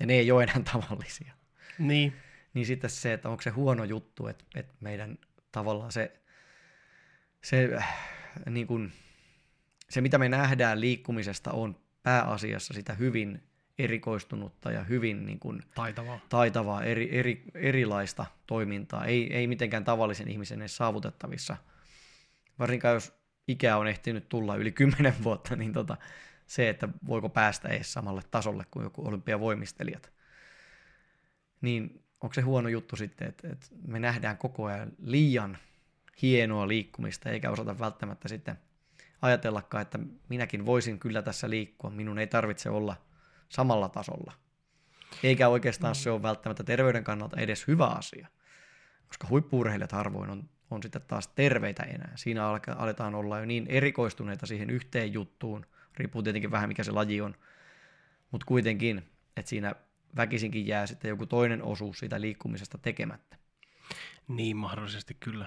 [0.01, 1.35] Ja ne ei ole enää tavallisia.
[1.79, 2.12] Niin.
[2.55, 5.19] Niin sitten se, että onko se huono juttu, että, että meidän
[5.53, 6.21] tavallaan se,
[7.43, 7.97] se, äh,
[8.51, 8.93] niin kuin,
[9.91, 13.43] se, mitä me nähdään liikkumisesta, on pääasiassa sitä hyvin
[13.79, 16.20] erikoistunutta ja hyvin niin kuin, Taitavaa.
[16.29, 21.57] taitavaa, eri, eri, erilaista toimintaa, ei, ei mitenkään tavallisen ihmisen edes saavutettavissa.
[22.59, 23.12] Varsinkaan jos
[23.49, 25.97] ikä on ehtinyt tulla yli 10 vuotta, niin tota,
[26.47, 30.12] se, että voiko päästä edes samalle tasolle kuin joku olympiavoimistelijat.
[31.61, 35.59] Niin onko se huono juttu sitten, että, että me nähdään koko ajan liian
[36.22, 38.59] hienoa liikkumista, eikä osata välttämättä sitten
[39.22, 39.99] ajatellakaan, että
[40.29, 42.97] minäkin voisin kyllä tässä liikkua, minun ei tarvitse olla
[43.49, 44.32] samalla tasolla.
[45.22, 48.28] Eikä oikeastaan se ole välttämättä terveyden kannalta edes hyvä asia,
[49.09, 52.12] koska huippuurheilijat harvoin on, on sitten taas terveitä enää.
[52.14, 55.66] Siinä aletaan olla jo niin erikoistuneita siihen yhteen juttuun,
[55.97, 57.34] riippuu tietenkin vähän mikä se laji on,
[58.30, 59.74] mutta kuitenkin, että siinä
[60.16, 63.36] väkisinkin jää sitten joku toinen osuus siitä liikkumisesta tekemättä.
[64.28, 65.47] Niin, mahdollisesti kyllä.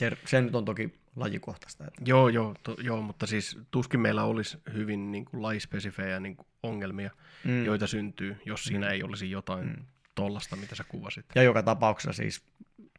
[0.00, 1.84] Se, se nyt on toki lajikohtaista.
[1.84, 2.02] Että...
[2.04, 6.46] Joo, joo, to, joo, mutta siis tuskin meillä olisi hyvin niin kuin, lajispesifejä niin kuin,
[6.62, 7.10] ongelmia,
[7.44, 7.64] mm.
[7.64, 8.92] joita syntyy, jos siinä mm.
[8.92, 9.84] ei olisi jotain mm.
[10.14, 11.26] tollasta, mitä sä kuvasit.
[11.34, 12.42] Ja joka tapauksessa siis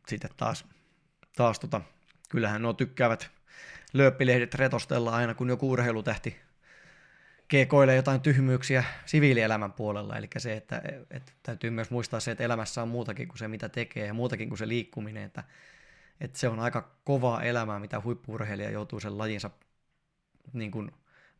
[0.07, 0.65] sitten taas,
[1.35, 1.81] taas tota,
[2.29, 3.31] kyllähän nuo tykkäävät
[3.93, 6.35] lööppilehdet retostella aina, kun joku urheilutähti
[7.47, 10.81] keekoilee jotain tyhmyyksiä siviilielämän puolella, eli se, että,
[11.11, 14.49] että täytyy myös muistaa se, että elämässä on muutakin kuin se, mitä tekee, ja muutakin
[14.49, 15.43] kuin se liikkuminen, että,
[16.21, 19.49] että se on aika kovaa elämää, mitä huippuurheilija joutuu sen lajinsa
[20.53, 20.91] niin kuin,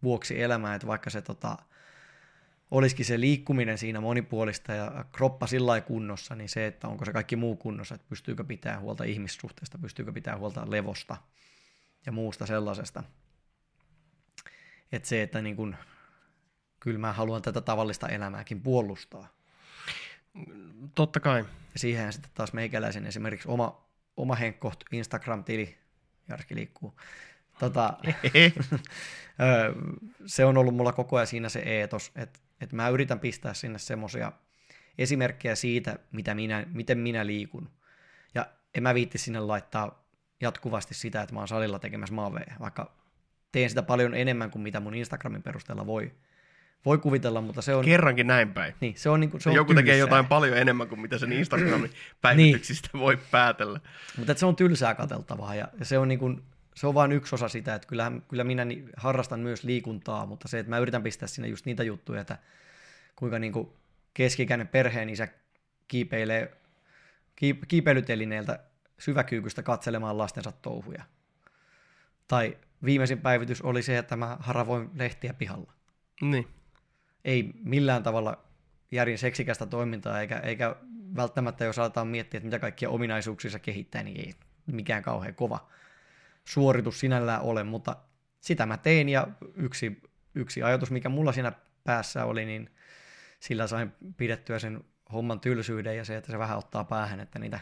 [0.04, 1.58] vuoksi elämään, että vaikka se tota,
[2.72, 7.36] olisikin se liikkuminen siinä monipuolista ja kroppa sillä kunnossa, niin se, että onko se kaikki
[7.36, 11.18] muu kunnossa, että pystyykö pitää huolta ihmissuhteesta, pystyykö pitää huolta levosta
[12.06, 13.04] ja muusta sellaisesta.
[14.92, 15.76] Että se, että niin kun,
[16.80, 19.28] kyllä mä haluan tätä tavallista elämääkin puolustaa.
[20.96, 21.40] Totta kai.
[21.74, 25.78] Ja siihen sitten taas meikäläisen esimerkiksi oma, oma Henkko Instagram-tili,
[26.30, 27.00] Jarski liikkuu,
[27.60, 27.94] tota,
[30.26, 33.80] se on ollut mulla koko ajan siinä se eetos, että, että mä yritän pistää sinne
[33.80, 34.32] semmoisia
[34.98, 37.70] esimerkkejä siitä, mitä minä, miten minä liikun.
[38.36, 38.46] Ja
[38.76, 40.04] en mä viitti sinne laittaa
[40.42, 42.96] jatkuvasti sitä, että mä oon salilla tekemässä maaveja, vaikka
[43.52, 46.12] teen sitä paljon enemmän kuin mitä mun Instagramin perusteella voi,
[46.86, 47.86] voi kuvitella, mutta se on...
[47.86, 48.74] Kerrankin näin päin.
[48.80, 49.84] Niin, se on, niin kuin, se on Joku tylsää.
[49.84, 53.02] tekee jotain paljon enemmän kuin mitä sen Instagramin päivityksistä niin.
[53.02, 53.80] voi päätellä.
[54.18, 56.44] Mutta se on tylsää kateltavaa ja, ja se on niin kuin,
[56.76, 58.66] se on vain yksi osa sitä, että kyllä, kyllä minä
[58.98, 62.38] harrastan myös liikuntaa, mutta se, että mä yritän pistää sinne just niitä juttuja, että
[63.16, 63.70] kuinka niin kuin
[64.14, 65.28] keskikäinen perheen isä
[65.88, 66.58] kiipeilee
[67.36, 68.60] kiip, kiipeilytelineeltä
[69.00, 71.04] syväkyykystä katselemaan lastensa touhuja.
[72.28, 75.74] Tai viimeisin päivitys oli se, että mä haravoin lehtiä pihalla.
[76.22, 76.48] Niin.
[77.26, 78.44] Ei millään tavalla
[78.92, 80.76] järin seksikästä toimintaa, eikä, eikä
[81.16, 84.34] välttämättä jos aletaan miettiä, että mitä kaikkia ominaisuuksia kehittää, niin ei
[84.66, 85.68] mikään kauhean kova
[86.46, 87.96] suoritus sinällään ole, mutta
[88.42, 90.02] sitä mä tein ja yksi,
[90.36, 91.52] yksi ajatus, mikä mulla siinä
[91.84, 92.70] päässä oli, niin
[93.40, 97.60] sillä sain pidettyä sen homman tylsyyden ja se, että se vähän ottaa päähän, että niitä,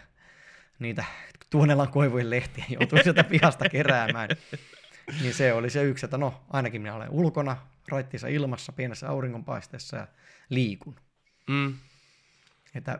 [0.79, 1.03] niitä
[1.49, 4.29] tuonelan koivujen lehtiä joutuu sieltä pihasta keräämään.
[5.21, 7.57] Niin se oli se yksi, että no ainakin minä olen ulkona,
[7.91, 10.07] raittissa ilmassa, pienessä auringonpaisteessa ja
[10.49, 10.95] liikun.
[11.47, 11.77] Mm.
[12.75, 12.99] Että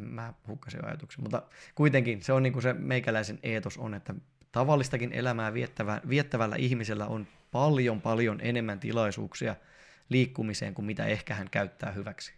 [0.00, 1.42] mä hukkasin ajatuksen, mutta
[1.74, 4.14] kuitenkin se on niin kuin se meikäläisen eetos on, että
[4.52, 9.56] tavallistakin elämää viettävä, viettävällä ihmisellä on paljon paljon enemmän tilaisuuksia
[10.08, 12.34] liikkumiseen kuin mitä ehkä hän käyttää hyväksi.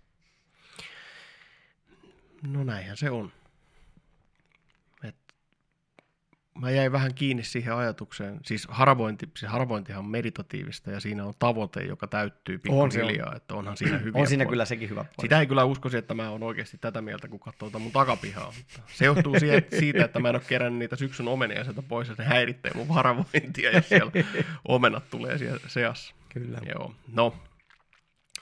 [2.42, 3.32] No näinhän se on
[6.60, 8.40] mä jäin vähän kiinni siihen ajatukseen.
[8.44, 13.54] Siis haravointi, siis haravointihan on meditatiivista ja siinä on tavoite, joka täyttyy pikkuhiljaa, on, että
[13.54, 14.50] onhan siinä hyviä On siinä puolia.
[14.50, 15.14] kyllä sekin hyvä puoli.
[15.20, 18.52] Sitä ei kyllä uskoisi, että mä oon oikeasti tätä mieltä, kun katsoo mun takapihaa.
[18.86, 19.34] Se johtuu
[19.78, 22.88] siitä, että mä en ole kerännyt niitä syksyn omenia sieltä pois, että ne häiritsee mun
[22.88, 24.12] haravointia, jos siellä
[24.68, 26.14] omenat tulee siellä seassa.
[26.28, 26.58] Kyllä.
[26.74, 27.36] Joo, no,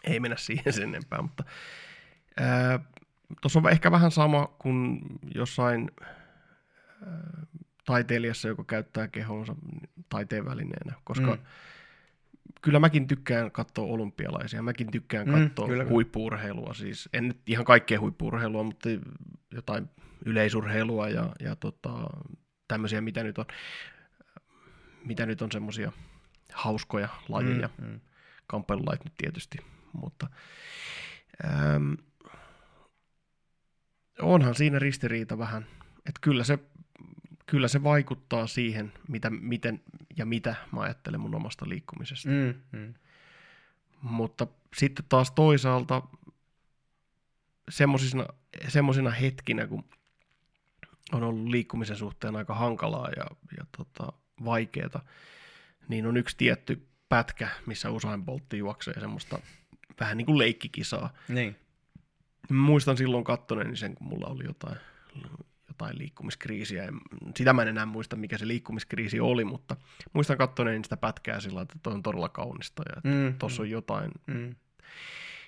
[0.05, 1.45] ei mennä siihen sen enempää, mutta
[3.41, 5.01] tuossa on ehkä vähän sama kuin
[5.35, 5.91] jossain
[7.85, 9.55] taiteilijassa, joka käyttää kehonsa
[10.09, 11.43] taiteen välineenä, koska mm.
[12.63, 17.65] kyllä mäkin tykkään katsoa olympialaisia, mäkin tykkään mm, katsoa mm, huippuurheilua, siis en nyt ihan
[17.65, 18.89] kaikkea huippuurheilua, mutta
[19.51, 19.91] jotain
[20.25, 21.91] yleisurheilua ja, ja tota,
[22.69, 23.45] tämmöisiä, mitä nyt on,
[25.05, 25.93] mitä nyt on semmoisia
[26.53, 28.01] hauskoja lajeja, mm, mm.
[28.47, 29.59] kamppailulait nyt tietysti,
[29.93, 30.27] mutta
[31.45, 31.97] äm,
[34.21, 35.67] onhan siinä ristiriita vähän,
[35.99, 36.59] että kyllä se
[37.47, 39.83] kyllä se vaikuttaa siihen, mitä, miten
[40.17, 42.29] ja mitä mä ajattelen mun omasta liikkumisesta.
[42.29, 42.95] Mm, mm.
[44.03, 46.03] Mutta sitten taas toisaalta
[48.69, 49.85] semmosina hetkinä, kun
[51.13, 53.27] on ollut liikkumisen suhteen aika hankalaa ja,
[53.59, 54.13] ja tota,
[54.45, 55.05] vaikeaa,
[55.89, 59.39] niin on yksi tietty pätkä, missä Usain Boltti juoksee semmoista
[60.01, 61.13] vähän niin kuin leikkikisaa.
[61.29, 61.57] Niin.
[62.51, 64.77] Muistan silloin kattoneeni sen, kun mulla oli jotain,
[65.75, 66.89] jotain liikkumiskriisiä.
[67.37, 69.77] Sitä mä en enää muista, mikä se liikkumiskriisi oli, mutta
[70.13, 74.11] muistan kattoneeni sitä pätkää sillä että toi on todella kaunista ja Mm, tuossa on jotain.
[74.27, 74.55] Mm.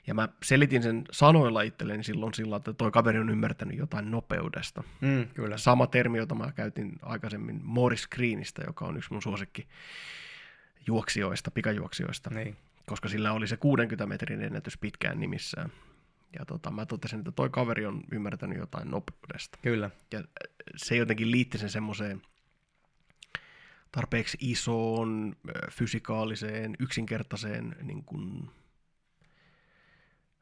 [0.06, 4.82] Ja mä selitin sen sanoilla itselleni silloin sillä että toi kaveri on ymmärtänyt jotain nopeudesta.
[5.00, 5.56] Mm, kyllä.
[5.58, 9.66] Sama termi, jota mä käytin aikaisemmin Morris Greenistä, joka on yksi mun suosikki
[10.86, 12.56] juoksijoista, pikajuoksijoista, Niin.
[12.86, 15.72] koska sillä oli se 60 metrin ennätys pitkään nimissään.
[16.38, 19.58] Ja tota, mä totesin, että toi kaveri on ymmärtänyt jotain nopeudesta.
[19.62, 19.90] Kyllä.
[20.12, 20.24] Ja
[20.76, 22.22] se jotenkin liitti sen semmoiseen
[23.92, 28.50] tarpeeksi isoon, ö, fysikaaliseen, yksinkertaiseen, niin kuin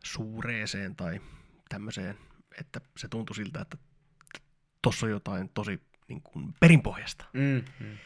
[0.04, 1.20] suureeseen tai
[1.68, 2.18] tämmöiseen,
[2.60, 3.76] että se tuntui siltä, että
[4.82, 7.24] tossa on jotain tosi niin kuin perinpohjasta.
[7.32, 7.98] Mm, mm.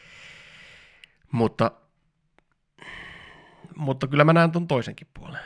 [1.31, 1.71] Mutta,
[3.75, 5.41] mutta kyllä mä näen ton toisenkin puolen.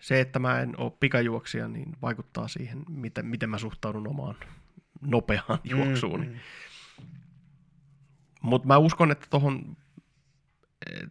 [0.00, 4.36] Se, että mä en ole pikajuoksija, niin vaikuttaa siihen, miten, miten mä suhtaudun omaan
[5.00, 6.26] nopeaan juoksuuni.
[6.26, 6.38] Mm, mm.
[8.42, 9.76] Mutta mä uskon, että tohon,
[10.90, 11.10] eh,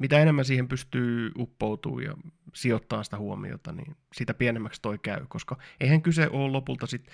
[0.00, 2.14] mitä enemmän siihen pystyy uppoutumaan ja
[2.54, 7.06] sijoittaa sitä huomiota, niin sitä pienemmäksi toi käy, koska eihän kyse ole lopulta sit,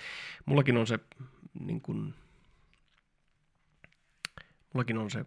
[0.45, 0.99] mullakin on se,
[1.59, 2.15] niin kun,
[4.73, 5.25] mullakin on se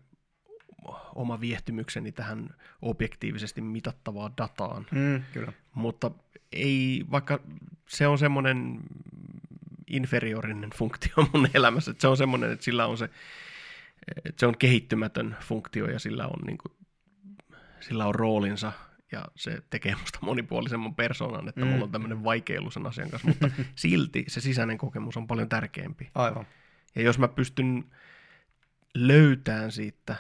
[1.15, 2.51] oma viehtymykseni tähän
[2.83, 5.53] objektiivisesti mitattavaan dataan, Mm, kyllä.
[5.75, 6.11] mutta
[6.53, 7.41] ei, vaikka
[7.89, 8.81] se on semmoinen
[9.87, 13.11] inferiorinen funktio mun elämässä, että se on semmoinen, että sillä on se,
[14.25, 16.73] että se on kehittymätön funktio ja sillä on, niin kuin,
[17.81, 18.73] sillä on roolinsa
[19.13, 21.67] ja se tekee musta monipuolisemman persoonan, että mm.
[21.67, 26.11] mulla on tämmöinen vaikeilu sen asian kanssa, mutta silti se sisäinen kokemus on paljon tärkeämpi.
[26.15, 26.47] Aivan.
[26.95, 27.85] Ja jos mä pystyn
[28.95, 30.17] löytämään siitä,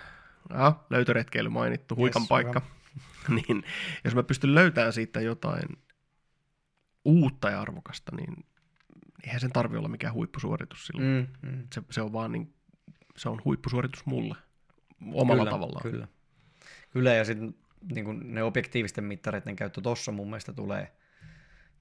[0.50, 2.62] ah, löytöretkeily mainittu, huikan Yes, paikka,
[3.28, 3.64] niin
[4.04, 5.68] jos mä pystyn löytämään siitä jotain
[7.04, 8.46] uutta ja arvokasta, niin
[9.26, 11.28] eihän sen tarvi olla mikään huippusuoritus silloin.
[11.42, 11.50] Mm.
[11.50, 11.66] Mm.
[11.74, 12.54] Se, se on vaan niin,
[13.16, 14.36] se on huippusuoritus mulle
[15.12, 15.82] omalla kyllä, tavallaan.
[15.82, 16.08] Kyllä.
[16.90, 17.54] Kyllä, ja sitten
[17.94, 20.92] niin ne objektiivisten mittareiden käyttö tuossa mun mielestä tulee,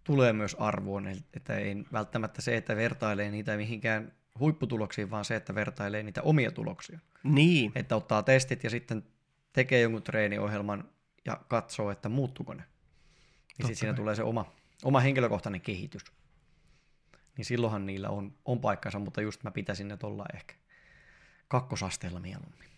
[0.03, 5.56] tulee myös arvoon, että ei välttämättä se, että vertailee niitä mihinkään huipputuloksiin, vaan se, että
[5.56, 7.00] vertailee niitä omia tuloksia.
[7.24, 9.04] Niin, Että ottaa testit ja sitten
[9.54, 10.90] tekee jonkun treeniohjelman
[11.26, 12.58] ja katsoo, että muuttuuko ne.
[12.62, 12.68] Niin
[13.50, 14.52] Totta sitten siinä tulee se oma,
[14.84, 16.02] oma henkilökohtainen kehitys.
[17.38, 20.56] Niin silloinhan niillä on, on paikkansa, mutta just mä pitäisin ne tuolla ehkä
[21.48, 22.70] kakkosasteella mieluummin.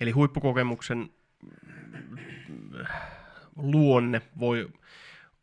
[0.00, 1.10] eli huippukokemuksen
[3.56, 4.70] luonne voi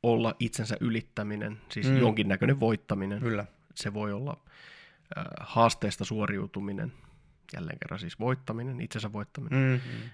[0.03, 1.93] olla itsensä ylittäminen, siis Mm.
[1.93, 1.99] mm.
[1.99, 3.19] jonkinnäköinen voittaminen.
[3.19, 3.45] Kyllä.
[3.83, 4.37] Se voi olla
[5.39, 6.93] haasteesta suoriutuminen,
[7.53, 9.59] jälleen kerran siis voittaminen, itsensä voittaminen.
[9.59, 9.91] Mm.
[9.91, 10.09] Mm, mm.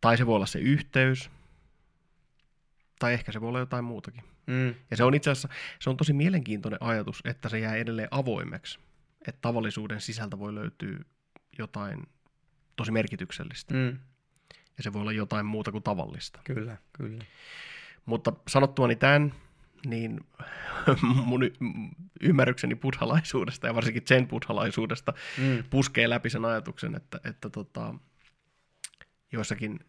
[0.00, 1.30] Tai se voi olla se yhteys,
[2.98, 4.24] tai ehkä se voi olla jotain muutakin.
[4.46, 5.48] Mm, Ja se on itse asiassa,
[5.80, 8.78] se on tosi mielenkiintoinen ajatus, että se jää edelleen avoimeksi.
[9.28, 10.98] Että tavallisuuden sisältä voi löytyä
[11.58, 12.06] jotain
[12.76, 13.74] tosi merkityksellistä.
[13.74, 13.98] mm,
[14.76, 16.40] Ja se voi olla jotain muuta kuin tavallista.
[16.44, 17.24] kyllä, kyllä.
[18.06, 19.34] Mutta sanottuani tämän,
[19.86, 20.20] niin
[21.26, 21.40] mun
[22.20, 27.94] ymmärrykseni buddhalaisuudesta ja varsinkin sen buddhalaisuudesta Mm, puskee läpi sen ajatuksen, että, että tota,
[29.32, 29.80] joissakin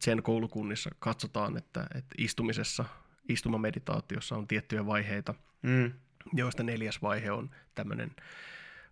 [0.00, 2.84] sen koulukunnissa katsotaan, että, että istumisessa,
[3.28, 5.92] istumameditaatiossa on tiettyjä vaiheita, mm,
[6.32, 8.10] joista neljäs vaihe on tämmöinen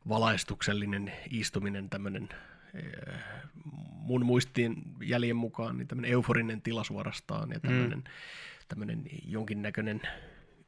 [0.08, 2.28] valaistuksellinen istuminen, tämmöinen
[2.74, 3.14] eh,
[3.92, 8.04] mun muistiin jäljen mukaan niin tämmöinen euforinen tila suorastaan ja tämmöinen, mm.
[8.68, 10.00] tämmöinen jonkinnäköinen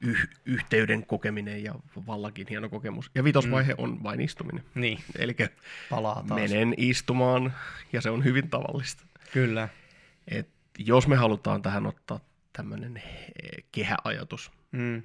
[0.01, 1.75] yh, yhteyden kokeminen ja
[2.07, 3.11] vallakin hieno kokemus.
[3.15, 3.85] Ja vitosvaihe mm.
[3.85, 4.65] on vain istuminen.
[4.75, 5.37] niin, Eli
[5.91, 6.41] palaa taas.
[6.41, 7.53] menen istumaan
[7.93, 9.05] ja se on hyvin tavallista.
[9.33, 9.69] Kyllä.
[10.29, 10.49] Et
[10.79, 12.21] jos me halutaan tähän ottaa
[12.53, 15.03] tämmöinen eh, kehäajatus, Mm,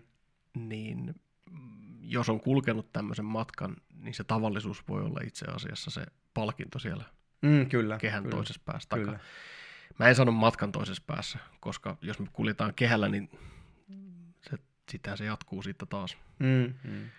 [0.56, 1.16] niin
[2.02, 7.04] jos on kulkenut tämmöisen matkan, niin se tavallisuus voi olla itse asiassa se palkinto siellä
[7.42, 7.98] mm, kyllä.
[7.98, 8.90] kehän kyllä, toisessa päässä.
[8.96, 9.20] Kyllä.
[10.00, 13.30] mä en sano matkan toisessa päässä, koska jos me kuljetaan kehällä, niin
[14.92, 16.18] sitä se jatkuu sitten taas.
[16.40, 17.10] Mm, mm,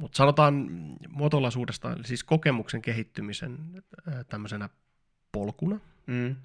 [0.00, 0.70] Mutta sanotaan
[1.08, 3.58] muotoilaisuudestaan, siis kokemuksen kehittymisen
[4.06, 4.68] ää, tämmöisenä
[5.32, 6.36] polkuna, mm,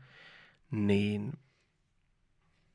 [0.72, 1.34] niin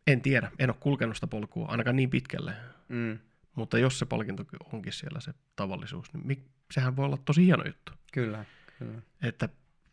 [0.07, 2.53] en tiedä, en ole kulkenut sitä polkua ainakaan niin pitkälle,
[2.89, 3.19] mm.
[3.55, 6.41] mutta jos se palkinto onkin siellä se tavallisuus, niin mik,
[6.71, 7.93] sehän voi olla tosi hieno juttu.
[8.13, 8.45] Kyllä,
[8.79, 9.03] kyllä.
[9.23, 9.49] Että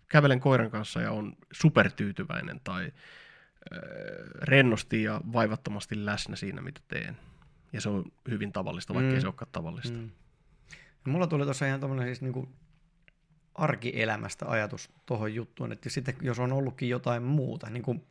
[0.10, 2.92] kävelen koiran kanssa ja on supertyytyväinen tai äh,
[4.42, 7.18] rennosti ja vaivattomasti läsnä siinä, mitä teen.
[7.74, 9.16] Ja se on hyvin tavallista, vaikka mm.
[9.16, 9.98] ei se olekaan tavallista.
[9.98, 10.10] Mm.
[11.08, 12.50] Mulla tuli tuossa ihan tämmöinen siis niinku
[13.56, 18.04] arkielämästä ajatus tuohon juttuun, että sitten jos on ollutkin jotain muuta, niin kuin,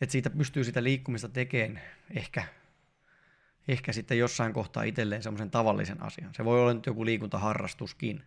[0.00, 2.44] että siitä pystyy sitä liikkumista tekemään ehkä,
[3.68, 6.34] ehkä sitten jossain kohtaa itselleen semmoisen tavallisen asian.
[6.34, 8.22] Se voi olla nyt joku liikuntaharrastuskin,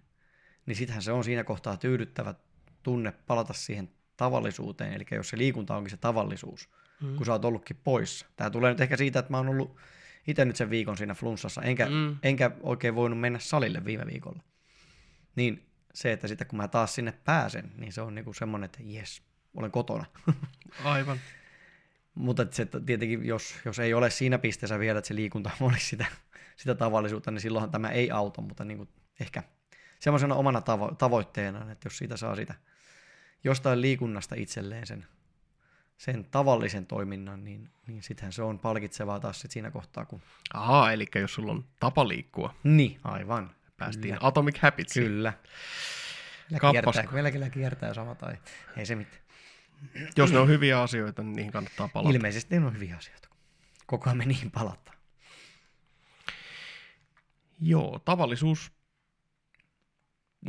[0.65, 2.35] niin sittenhän se on siinä kohtaa tyydyttävä
[2.83, 6.69] tunne palata siihen tavallisuuteen, eli jos se liikunta onkin se tavallisuus,
[7.01, 7.15] mm.
[7.15, 8.25] kun sä oot ollutkin poissa.
[8.35, 9.77] Tämä tulee nyt ehkä siitä, että mä oon ollut
[10.27, 12.17] itse nyt sen viikon siinä flunssassa, enkä, mm.
[12.23, 14.43] enkä oikein voinut mennä salille viime viikolla.
[15.35, 18.79] Niin se, että sitten kun mä taas sinne pääsen, niin se on niinku semmoinen, että
[18.81, 19.21] jes,
[19.55, 20.05] olen kotona.
[20.83, 21.19] Aivan.
[22.15, 26.05] Mutta se, tietenkin, jos, jos ei ole siinä pisteessä vielä, että se liikunta olisi sitä,
[26.57, 28.89] sitä tavallisuutta, niin silloinhan tämä ei auta, mutta niin kuin
[29.19, 29.43] ehkä
[29.99, 32.55] semmoisena omana tavo- tavoitteena, että jos siitä saa sitä
[33.43, 35.05] jostain liikunnasta itselleen sen,
[35.99, 40.05] sen tavallisen toiminnan, niin, niin sittenhän se on palkitsevaa taas sit siinä kohtaa.
[40.05, 40.21] Kun...
[40.53, 42.55] Ahaa, eli jos sulla on tapa liikkua.
[42.63, 43.51] Niin, aivan.
[43.77, 44.27] Päästiin Kyllä.
[44.27, 44.93] Atomic Habits.
[44.93, 45.33] Kyllä.
[46.51, 48.37] Meillä kiertää, meillä kiertää sama tai
[48.77, 49.21] ei se mitään.
[50.17, 52.15] Jos ne on hyviä asioita, niin niihin kannattaa palata.
[52.15, 53.29] Ilmeisesti ne on hyviä asioita.
[53.85, 54.97] Koko ajan me niihin palataan.
[57.61, 58.71] Joo, tavallisuus,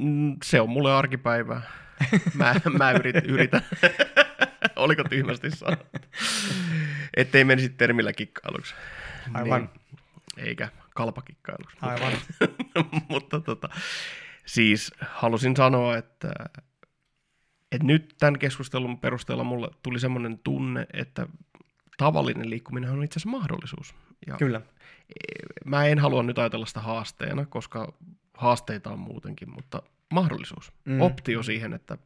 [0.01, 1.63] mm, se on mulle arkipäivää.
[2.35, 3.63] Mä, mä yritän, yritän.
[4.81, 5.99] Oliko tyhmästi sanottu?
[7.17, 8.75] Ettei menisi termillä kikkailuksi.
[9.35, 9.61] Aivan.
[9.61, 11.77] Niin, eikä kalpakikkailuksi.
[11.81, 12.13] Aivan.
[13.09, 13.69] Mutta tota,
[14.47, 16.33] siis halusin sanoa, että,
[17.73, 21.27] että nyt tämän keskustelun perusteella mulle tuli semmoinen tunne, että
[21.97, 23.95] tavallinen liikkuminen on itse asiassa mahdollisuus.
[24.27, 24.61] Ja Kyllä.
[25.65, 27.93] Mä en halua nyt ajatella sitä haasteena, koska
[28.35, 31.01] haasteita on muutenkin, mutta mahdollisuus, mm.
[31.01, 31.99] optio siihen, että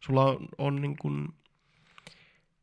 [0.00, 1.28] sulla on, on niin kuin,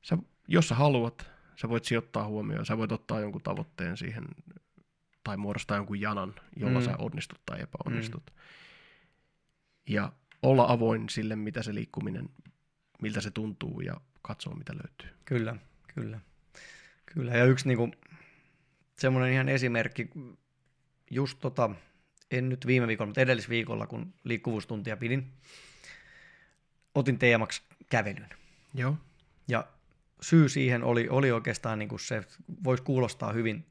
[0.10, 4.26] sä, jos sä haluat, sä voit sijoittaa huomioon, sä voit ottaa jonkun tavoitteen siihen
[5.24, 6.86] tai muodostaa jonkun janan, jolla mm.
[6.86, 8.24] sä onnistut tai epäonnistut.
[8.26, 8.34] Mm.
[9.90, 12.30] Ja olla avoin sille, mitä se liikkuminen,
[13.02, 15.20] miltä se tuntuu ja katsoa, mitä löytyy.
[15.26, 15.56] Kyllä,
[15.96, 16.20] kyllä.
[17.06, 17.92] Kyllä, ja yksi niinku,
[18.98, 20.10] semmoinen ihan esimerkki,
[21.12, 21.70] just tota,
[22.32, 25.34] en nyt viime viikolla, mutta edellisviikolla, kun liikkuvuustuntia pidin,
[26.96, 28.30] otin teemaksi kävelyn.
[28.74, 28.98] Joo.
[29.48, 29.68] Ja
[30.22, 32.24] syy siihen oli, oli oikeastaan niin kuin se,
[32.64, 33.66] voisi kuulostaa hyvin,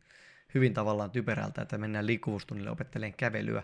[0.54, 3.62] hyvin tavallaan typerältä, että mennään liikkuvuustunnille opettelemaan kävelyä,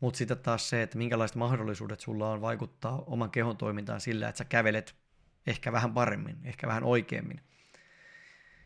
[0.00, 4.38] mutta sitten taas se, että minkälaiset mahdollisuudet sulla on vaikuttaa oman kehon toimintaan sillä, että
[4.38, 4.94] sä kävelet
[5.46, 7.40] ehkä vähän paremmin, ehkä vähän oikeammin.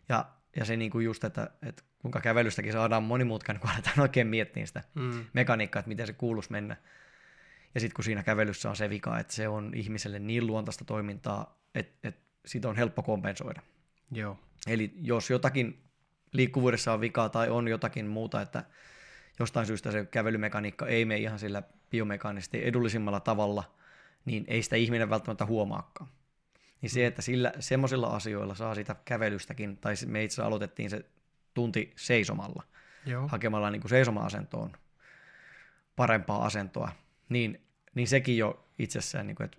[0.08, 0.24] Ja,
[0.56, 4.66] ja se niin kuin just, että, että kuinka kävelystäkin saadaan monimutkainen, kun aletaan oikein miettiä
[4.66, 5.24] sitä mm.
[5.32, 6.76] mekaniikkaa, että miten se kuuluisi mennä.
[7.74, 11.58] Ja sitten kun siinä kävelyssä on se vika, että se on ihmiselle niin luontaista toimintaa,
[11.74, 13.62] että, että siitä on helppo kompensoida.
[14.12, 14.38] Joo.
[14.66, 15.82] Eli jos jotakin
[16.32, 18.64] liikkuvuudessa on vikaa tai on jotakin muuta, että
[19.38, 23.74] jostain syystä se kävelymekaniikka ei mene ihan sillä biomekaanisesti edullisimmalla tavalla,
[24.24, 26.10] niin ei sitä ihminen välttämättä huomaakaan.
[26.80, 31.04] Niin se, että sillä semmoisilla asioilla saa sitä kävelystäkin, tai me itse aloitettiin se
[31.54, 32.62] tunti seisomalla,
[33.06, 33.28] Joo.
[33.28, 34.72] hakemalla niin kuin seisoma-asentoon
[35.96, 36.88] parempaa asentoa,
[37.28, 37.60] niin,
[37.94, 39.58] niin sekin jo itsessään, niin kuin, että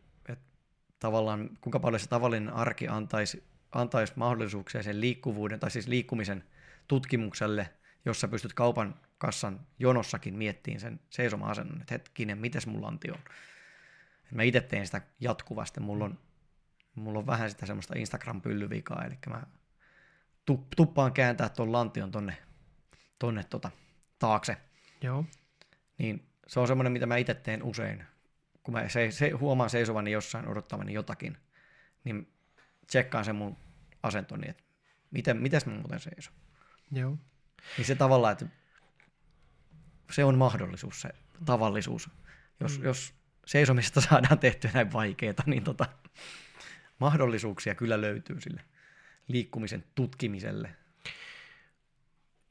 [1.00, 6.44] tavallaan kuinka paljon se tavallinen arki antaisi, antaisi mahdollisuuksia sen liikkuvuuden, tai siis liikkumisen
[6.88, 7.70] tutkimukselle,
[8.06, 13.20] jossa pystyt kaupan kassan jonossakin miettiin sen seisoma-asennon, että hetkinen, mites mun lanti on.
[14.26, 15.80] Et mä itse teen sitä jatkuvasti.
[15.80, 16.20] Mulla on,
[16.96, 19.44] mulla on vähän sitä semmoista Instagram-pyllyvikaa, eli mä
[20.76, 22.38] tuppaan kääntää tuon lantion tonne,
[23.20, 23.72] tonne tota,
[24.20, 24.58] taakse.
[25.02, 25.26] Joo.
[25.98, 28.04] Niin se on semmoinen, mitä mä itse teen usein.
[28.68, 31.38] Kun mä se, se, huomaan seisovani jossain odottamani jotakin,
[32.04, 32.34] niin
[32.88, 33.58] tsekkaan sen mun
[34.04, 34.64] asentoni, että
[35.12, 36.34] miten, mites mä muuten seison.
[36.92, 37.18] Joo.
[37.78, 38.46] Niin se tavallaan, että
[40.12, 41.10] se on mahdollisuus, se
[41.46, 42.10] tavallisuus.
[42.60, 42.86] Jos, mm.
[42.86, 43.14] jos
[43.46, 45.86] seisomista saadaan tehtyä näin vaikeaa, niin tota,
[47.00, 48.62] mahdollisuuksia kyllä löytyy sille
[49.28, 50.76] liikkumisen tutkimiselle.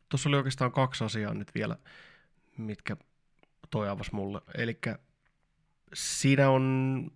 [0.09, 1.77] Tuossa oli oikeastaan kaksi asiaa nyt vielä,
[2.59, 2.97] mitkä
[3.71, 4.41] toi avasi mulle.
[4.55, 4.79] Eli
[5.95, 7.07] siinä on,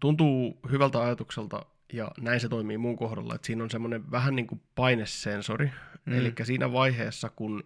[0.00, 4.46] tuntuu hyvältä ajatukselta, ja näin se toimii mun kohdalla, että siinä on semmoinen vähän niin
[4.46, 5.72] kuin painesensori.
[6.04, 6.12] Mm.
[6.12, 7.64] Eli siinä vaiheessa, kun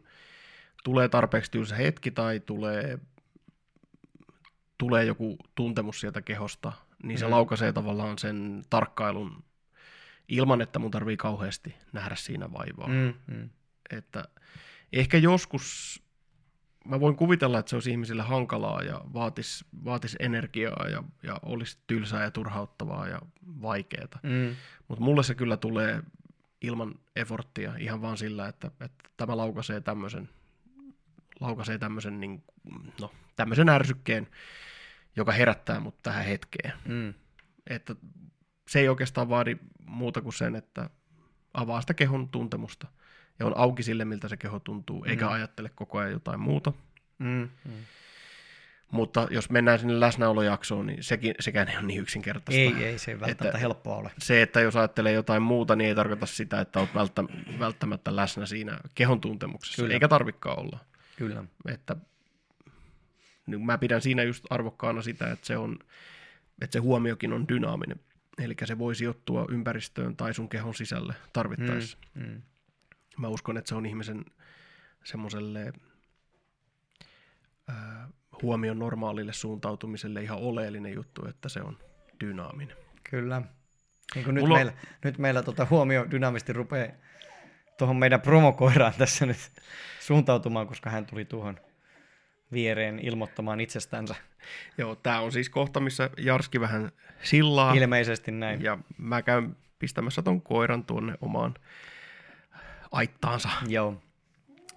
[0.85, 2.99] tulee tarpeeksi tylsä hetki tai tulee,
[4.79, 7.31] tulee joku tuntemus sieltä kehosta, niin se mm.
[7.31, 9.45] laukaisee tavallaan sen tarkkailun
[10.29, 12.89] ilman, että mun tarvii kauheasti nähdä siinä vaivaa.
[12.89, 13.51] Mm, mm.
[13.91, 14.25] Että
[14.93, 16.03] ehkä joskus
[16.85, 21.79] mä voin kuvitella, että se olisi ihmisille hankalaa ja vaatisi, vaatis energiaa ja, ja olisi
[21.87, 23.21] tylsää ja turhauttavaa ja
[23.63, 24.19] vaikeaa.
[24.23, 24.57] Mm.
[24.89, 26.03] Mutta mulle se kyllä tulee
[26.61, 30.29] ilman efforttia ihan vaan sillä, että, että tämä laukaisee tämmöisen,
[31.41, 32.45] laukaisee tämmöisen, niin,
[33.01, 34.29] no, tämmöisen ärsykkeen,
[35.17, 36.73] joka herättää mut tähän hetkeen.
[36.89, 37.15] Mm.
[37.67, 37.97] Että
[38.69, 39.57] se ei oikeastaan vaadi
[39.87, 40.91] muuta kuin sen, että
[41.55, 42.87] avaa sitä kehon tuntemusta
[43.39, 45.33] ja on auki sille, miltä se keho tuntuu, eikä Mm.
[45.33, 46.73] ajattele koko ajan jotain muuta.
[47.19, 47.49] Mm.
[47.65, 47.73] Mm.
[48.91, 52.61] Mutta jos mennään sinne läsnäolojaksoon, niin sekin, sekään ei ole niin yksinkertaista.
[52.61, 54.11] Ei, ei se ei välttämättä Että- helppoa ole.
[54.19, 57.25] Se, että jos ajattelee jotain muuta, niin ei tarkoita sitä, että olet välttä,
[57.59, 59.83] välttämättä läsnä siinä kehon tuntemuksessa.
[59.83, 59.95] Kyllä.
[59.95, 60.79] Eikä tarvikaan olla.
[61.17, 61.45] Kyllä.
[61.69, 61.97] Että,
[63.47, 65.79] niin mä pidän siinä just arvokkaana sitä, että se, on,
[66.63, 68.01] että se huomiokin on dynaaminen.
[68.39, 71.99] Eli se voi sijoittua ympäristöön tai sun kehon sisälle tarvittaessa.
[72.15, 72.23] Mm.
[72.27, 72.43] Mm.
[73.17, 74.25] Mä uskon, että se on ihmisen
[75.05, 75.73] semmoiselle
[78.43, 81.79] huomion normaalille suuntautumiselle ihan oleellinen juttu, että se on
[82.21, 82.77] dynaaminen.
[83.11, 83.43] Kyllä.
[84.15, 84.73] Niin kuin nyt, Mulla meillä,
[85.05, 86.93] nyt meillä tota huomio dynaamisti rupeaa
[87.79, 89.53] tuohon meidän promokoiraan tässä nyt
[90.01, 91.61] suuntautumaan, koska hän tuli tuohon
[92.53, 94.15] viereen ilmoittamaan itsestänsä.
[94.79, 96.93] Joo, tää on siis kohta, missä Jarski vähän
[97.23, 97.75] sillaa.
[97.75, 98.63] Ilmeisesti näin.
[98.63, 101.55] Ja mä käyn pistämässä ton koiran tuonne omaan
[102.95, 103.49] aittaansa.
[103.69, 104.03] Joo.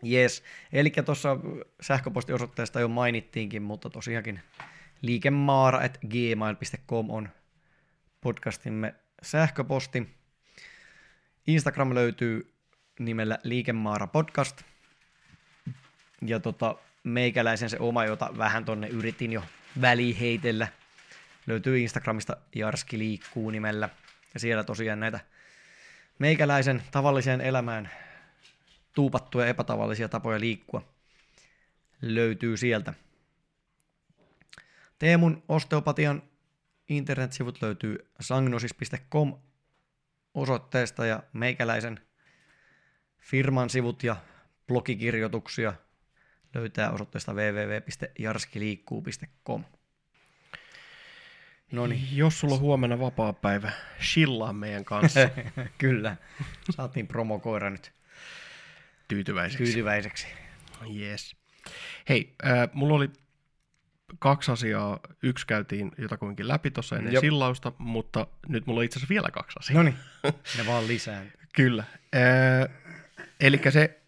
[0.09, 0.43] Yes.
[0.73, 1.37] Eli tuossa
[1.81, 4.39] sähköpostiosoitteesta jo mainittiinkin, mutta tosiaankin
[5.01, 7.29] liikemaara.gmail.com on
[8.21, 10.17] podcastimme sähköposti.
[11.47, 12.53] Instagram löytyy
[12.99, 14.61] nimellä Liikemaara podcast.
[16.21, 19.43] Ja tota, meikäläisen se oma, jota vähän tonne yritin jo
[19.81, 20.67] väliheitellä,
[21.47, 23.89] löytyy Instagramista Jarski liikkuu nimellä.
[24.33, 25.19] Ja siellä tosiaan näitä
[26.19, 27.89] meikäläisen tavalliseen elämään
[28.93, 30.93] tuupattuja epätavallisia tapoja liikkua
[32.01, 32.93] löytyy sieltä.
[34.99, 36.23] Teemun osteopatian
[36.89, 39.35] internetsivut löytyy sangnosis.com
[40.33, 41.99] osoitteesta ja meikäläisen
[43.19, 44.15] firman sivut ja
[44.67, 45.73] blogikirjoituksia
[46.53, 49.63] löytää osoitteesta www.jarskiliikkuu.com.
[51.71, 55.19] No niin, Jos sulla on huomenna vapaa päivä, chillaa meidän kanssa
[55.77, 56.15] kyllä.
[56.69, 57.91] Saatiin promokoira nyt
[59.07, 59.63] tyytyväiseksi.
[59.63, 60.27] tyytyväiseksi.
[60.95, 61.35] Yes.
[62.09, 63.09] Hei, äh, mulla oli
[64.19, 64.99] kaksi asiaa.
[65.23, 67.21] Yksi käytiin jotakuinkin läpi tuossa ennen Jop.
[67.21, 69.77] sillausta, mutta nyt mulla on itse asiassa vielä kaksi asiaa.
[69.77, 69.95] No niin,
[70.57, 71.25] ne vaan lisää.
[71.55, 71.83] Kyllä.
[72.15, 72.69] Äh,
[73.39, 73.99] Eli se,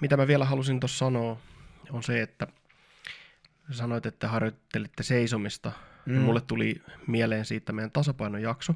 [0.00, 1.40] mitä mä vielä halusin tuossa sanoa,
[1.90, 2.46] on se, että
[3.70, 5.72] sanoit, että harjoittelitte seisomista.
[6.06, 6.14] Mm.
[6.14, 8.74] Mulle tuli mieleen siitä meidän tasapainojakso,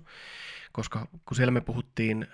[0.73, 2.27] koska kun siellä me puhuttiin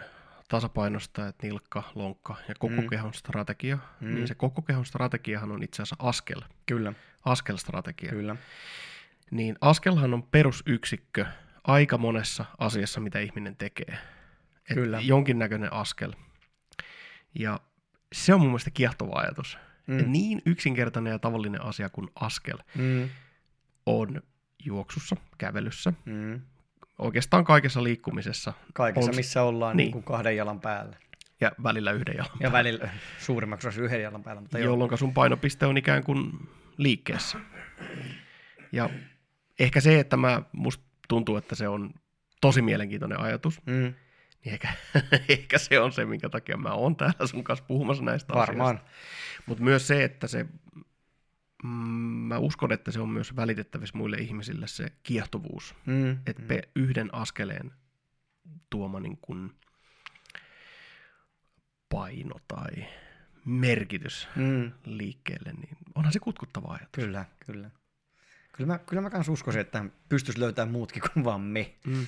[0.48, 2.88] tasapainosta, että nilkka, lonkka ja koko mm.
[2.90, 4.08] Kehon strategia, mm.
[4.08, 4.14] Mm.
[4.14, 6.92] niin se koko kehon strategiahan on itse asiassa askel, Kyllä,
[7.24, 8.10] askelstrategia.
[8.10, 8.36] kyllä.
[9.30, 11.26] Niin askelhan on perusyksikkö
[11.64, 13.98] aika monessa asiassa, mitä ihminen tekee.
[14.70, 15.00] Et Kyllä.
[15.00, 16.12] Jonkinnäköinen askel.
[17.34, 17.60] Ja
[18.12, 19.58] se on mun mielestä kiehtova ajatus.
[19.86, 19.98] Mm.
[19.98, 20.12] Et Mm.
[20.12, 23.08] niin yksinkertainen ja tavallinen asia kuin askel Mm.
[23.86, 24.22] on
[24.66, 26.40] juoksussa, kävelyssä, Mm.
[26.98, 29.90] oikeastaan kaikessa liikkumisessa Kaikessa, On- missä ollaan niin.
[29.92, 30.02] niin.
[30.02, 30.96] Kahden jalan päällä.
[31.40, 32.36] ja välillä yhden jalan.
[32.40, 32.88] Ja välillä
[33.18, 34.40] suurimmaksi osassa yhden jalan päällä.
[34.42, 36.32] Mutta jolloin sun painopiste on ikään kuin
[36.76, 37.38] liikkeessä.
[38.72, 38.90] Ja
[39.58, 41.90] ehkä se, että mä, musta tuntuu, että se on
[42.40, 43.72] tosi mielenkiintoinen ajatus, Mm.
[43.72, 43.94] niin
[44.44, 44.68] ehkä,
[45.28, 48.76] ehkä se on se, minkä takia mä oon täällä sun kanssa puhumassa näistä Varmaan.
[48.76, 48.96] asioista.
[49.46, 50.46] Mutta myös se, että se,
[51.64, 55.74] mä uskon, että se on myös välitettävissä muille ihmisille se kiehtovuus.
[55.86, 56.18] Mm.
[56.26, 56.60] Että mm.
[56.76, 57.72] yhden askeleen
[58.70, 59.50] tuoma niin kuin
[61.88, 62.86] paino tai
[63.44, 64.72] merkitys Mm.
[64.84, 66.88] liikkeelle, niin onhan se kutkuttava ajatus.
[66.92, 67.70] Kyllä, kyllä.
[68.52, 71.74] Kyllä mä, kyllä mä kans uskoisin, että pystyisi löytämään muutkin kuin vaan me.
[71.86, 72.06] Mm.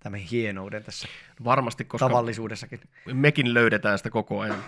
[0.00, 1.08] Tämän hienouden tässä
[1.44, 2.80] Varmasti, koska tavallisuudessakin.
[3.12, 4.64] mekin löydetään sitä koko ajan.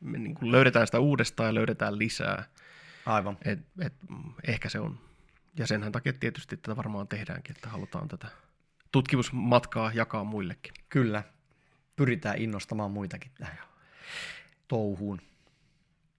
[0.00, 2.44] Me niin kuin löydetään sitä uudestaan ja löydetään lisää.
[3.06, 3.38] Aivan.
[3.44, 3.94] Et, et,
[4.46, 4.98] ehkä se on.
[5.58, 8.28] Ja senhän takia tietysti tätä varmaan tehdäänkin, että halutaan tätä
[8.92, 10.74] tutkimusmatkaa jakaa muillekin.
[10.88, 11.22] Kyllä.
[11.96, 13.58] Pyritään innostamaan muitakin tähän
[14.68, 15.20] touhuun.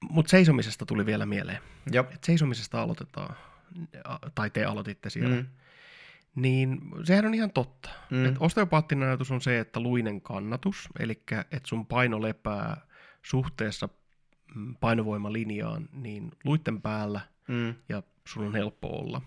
[0.09, 1.61] Mutta seisomisesta tuli vielä mieleen.
[1.91, 2.11] Jop.
[2.11, 3.35] Et seisomisesta aloitetaan,
[4.03, 5.35] a- tai te aloititte siellä.
[5.35, 5.45] Mm.
[6.35, 7.89] Niin sehän on ihan totta.
[8.09, 8.25] Mm.
[8.25, 12.81] Et osteopaattinen ajatus on se, että luinen kannatus, eli että sun paino lepää
[13.23, 13.89] suhteessa
[14.80, 17.76] painovoimalinjaan, niin luitten päällä Mm.
[17.89, 19.22] ja sun on helppo olla.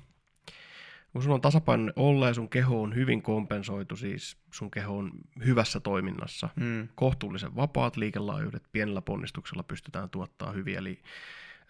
[1.13, 5.11] Kun sun on tasapainoinen olla ja sun keho on hyvin kompensoitu, siis sun keho on
[5.45, 6.89] hyvässä toiminnassa, Mm.
[6.95, 10.99] kohtuullisen vapaat liikelaajuudet, pienellä ponnistuksella pystytään tuottaa hyviä, eli,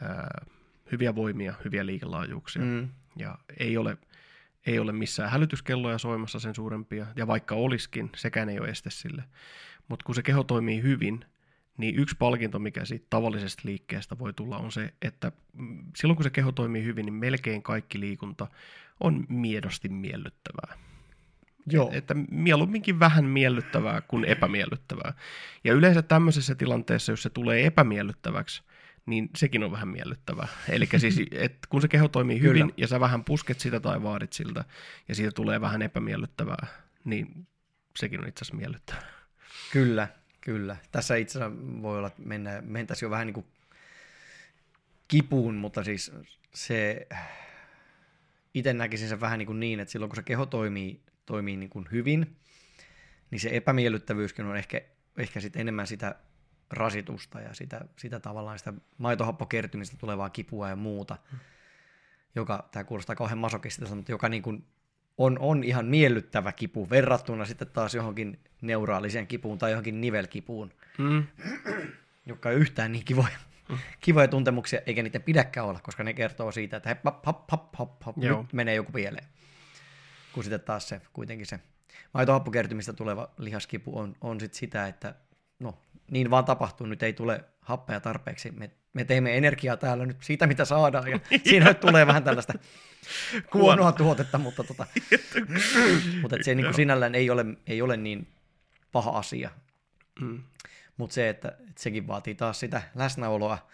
[0.02, 0.44] ää,
[0.92, 2.62] hyviä voimia, hyviä liikelaajuuksia.
[2.62, 2.88] Mm.
[3.16, 3.98] Ja ei ole,
[4.66, 9.24] ei ole missään hälytyskelloja soimassa sen suurempia, ja vaikka olisikin, sekään ei ole este sille.
[9.88, 11.24] Mutta kun se keho toimii hyvin,
[11.80, 16.24] niin yksi palkinto, mikä siitä tavallisesta liikkeestä voi tulla, on se, että mm, silloin kun
[16.24, 18.46] se keho toimii hyvin, niin melkein kaikki liikunta
[19.00, 20.78] on miedosti miellyttävää.
[21.66, 21.90] Joo.
[21.92, 25.14] Että mieluumminkin vähän miellyttävää kuin epämiellyttävää.
[25.64, 28.62] Ja yleensä tämmöisessä tilanteessa, jos se tulee epämiellyttäväksi,
[29.06, 30.48] niin sekin on vähän miellyttävää.
[30.68, 32.74] Eli siis, että kun se keho toimii hyvin Kyllä.
[32.76, 34.64] ja sä vähän pusket sitä tai vaadit siltä,
[35.08, 36.66] ja siitä tulee vähän epämiellyttävää,
[37.04, 37.46] niin
[37.96, 39.10] sekin on itse asiassa miellyttävää.
[39.72, 40.08] Kyllä,
[40.40, 40.76] kyllä.
[40.92, 43.46] Tässä itse asiassa voi olla, että mennä, mentäisiin jo vähän niin kuin
[45.08, 46.12] kipuun, mutta siis
[46.54, 47.06] se,
[48.54, 51.70] itse näkisin sen vähän niin, kuin niin, että silloin kun se keho toimii, toimii niin
[51.70, 52.36] kuin hyvin,
[53.30, 54.80] niin se epämiellyttävyyskin on ehkä,
[55.16, 56.14] ehkä sit enemmän sitä
[56.70, 61.16] rasitusta ja sitä, sitä tavallaan sitä maitohappokertymistä tulevaa kipua ja muuta,
[62.34, 64.64] joka, tämä kuulostaa kauhean masokistilta, mutta joka niin kuin
[65.18, 71.26] on, on ihan miellyttävä kipu verrattuna sitten taas johonkin neuraaliseen kipuun tai johonkin nivelkipuun, Mm.
[72.26, 73.38] joka ei yhtään niin kivoja,
[74.00, 77.74] kivoja tuntemuksia, eikä niitä pidäkään olla, koska ne kertoo siitä, että hep, hop, hop, hop,
[77.78, 78.42] hop, hop, Joo.
[78.42, 79.26] nyt menee joku pieleen.
[80.32, 81.60] Kun sitten taas se kuitenkin se
[82.14, 85.14] maitohappokertymistä tuleva lihaskipu on, on sit sitä, että
[85.58, 85.78] no
[86.10, 90.46] niin vaan tapahtuu, nyt ei tule happea tarpeeksi, me, me teemme energiaa täällä nyt siitä,
[90.46, 92.52] mitä saadaan, ja siinä nyt tulee vähän tällaista
[93.54, 94.86] huonoa tuotetta, mutta, tota,
[96.22, 98.28] mutta se niin kuin sinällään ei ole, ei ole niin
[98.92, 99.50] paha asia,
[100.20, 100.42] Mm.
[100.96, 103.68] mutta se, että, että sekin vaatii taas sitä läsnäoloa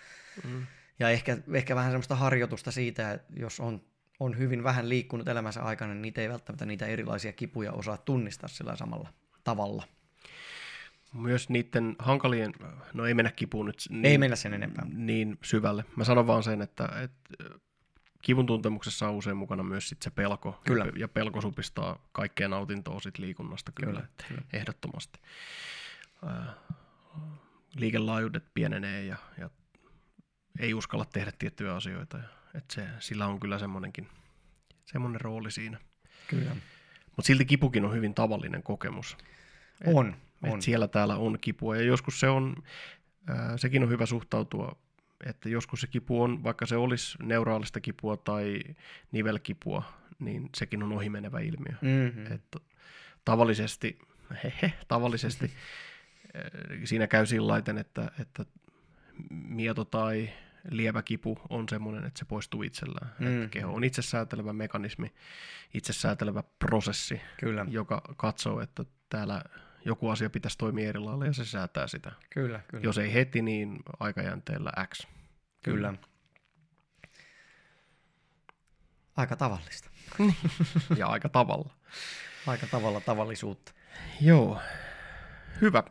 [0.44, 0.66] Mm.
[0.98, 3.82] ja ehkä, ehkä vähän semmoista harjoitusta siitä, että jos on,
[4.20, 8.48] on hyvin vähän liikkunut elämänsä aikana, niin niitä ei välttämättä niitä erilaisia kipuja osaa tunnistaa
[8.48, 9.08] sillä samalla
[9.44, 9.84] tavalla.
[11.12, 12.52] Myös niiden hankalien,
[12.94, 14.84] no ei mennä kipuun nyt niin, Ei mennä sen enempää.
[14.94, 15.84] niin syvälle.
[15.96, 17.44] Mä sanon vaan sen, että, että
[18.22, 20.60] kivun tuntemuksessa on usein mukana myös sit se pelko.
[20.66, 20.86] Kyllä.
[20.96, 24.42] Ja, pelko supistaa kaikkea nautintoa sit liikunnasta kyllä, Kyllä, että kyllä.
[24.52, 25.20] ehdottomasti.
[27.76, 29.50] Liikelaajuudet pienenee ja, ja
[30.58, 32.16] ei uskalla tehdä tiettyjä asioita.
[32.18, 34.08] Ja, et se, sillä on kyllä semmoinenkin
[34.86, 35.78] semmoinen rooli siinä.
[36.28, 36.56] Kyllä.
[37.16, 39.16] Mutta silti kipukin on hyvin tavallinen kokemus.
[39.86, 40.16] On,
[40.46, 40.62] Et on.
[40.62, 42.56] siellä täällä on kipua ja joskus se on,
[43.26, 44.76] ää, sekin on hyvä suhtautua,
[45.26, 48.60] että joskus se kipu on, vaikka se olisi neuraalista kipua tai
[49.12, 49.82] nivelkipua,
[50.18, 51.74] niin sekin on ohimenevä ilmiö.
[51.80, 52.32] Mm-hmm.
[52.32, 52.58] Että
[53.24, 53.98] tavallisesti,
[54.44, 55.50] hehe, tavallisesti
[56.34, 56.42] ää,
[56.84, 58.44] siinä käy sillä että, että
[59.30, 60.30] mieto tai
[60.70, 63.12] lievä kipu on semmoinen, että se poistuu itsellään.
[63.18, 63.26] Mm.
[63.26, 63.36] Mm.
[63.36, 65.12] Että keho on itsesäätelevä mekanismi,
[65.74, 69.42] itsesäätelevä prosessi, Kyllä, joka katsoo, että täällä
[69.86, 72.12] joku asia pitäisi toimia eri lailla ja se säätää sitä.
[72.30, 72.84] kyllä, kyllä.
[72.84, 75.06] Jos ei heti, niin aikajänteellä X.
[75.62, 75.94] Kyllä.
[79.16, 79.90] Aika tavallista.
[80.96, 81.70] Ja aika tavalla.
[82.46, 83.72] Aika tavalla tavallisuutta.
[84.20, 84.60] Joo,
[85.60, 85.82] hyvä.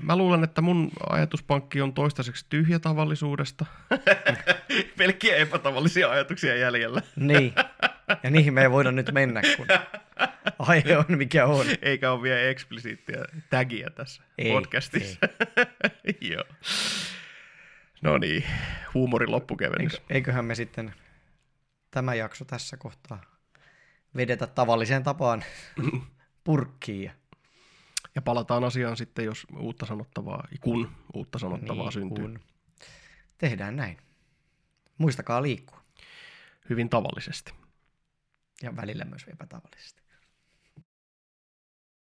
[0.00, 3.66] Mä luulen, että mun ajatuspankki on toistaiseksi tyhjä tavallisuudesta.
[4.98, 7.02] Pelkkiä epätavallisia ajatuksia jäljellä.
[7.16, 7.54] Niin.
[8.22, 9.66] Ja niihin me ei voida nyt mennä, kun
[10.58, 11.66] aihe on mikä on.
[11.82, 15.18] Eikä ole vielä eksplisiittiä tagia tässä Ei, podcastissa.
[16.30, 16.44] Joo.
[18.02, 18.44] No niin,
[18.94, 19.94] huumorin loppukevennys.
[19.94, 20.94] Eikö, eiköhän me sitten
[21.90, 23.20] tämä jakso tässä kohtaa
[24.16, 25.44] vedetä tavalliseen tapaan
[26.44, 27.04] purkkiin.
[27.04, 27.12] Ja
[28.14, 32.24] Ja palataan asiaan sitten, jos uutta sanottavaa, kun uutta sanottavaa niin, syntyy.
[32.24, 32.40] kun
[33.38, 33.98] Tehdään näin.
[34.98, 35.80] Muistakaa liikkua.
[36.70, 37.52] Hyvin tavallisesti.
[38.62, 40.02] Ja välillä myös epätavallisesti.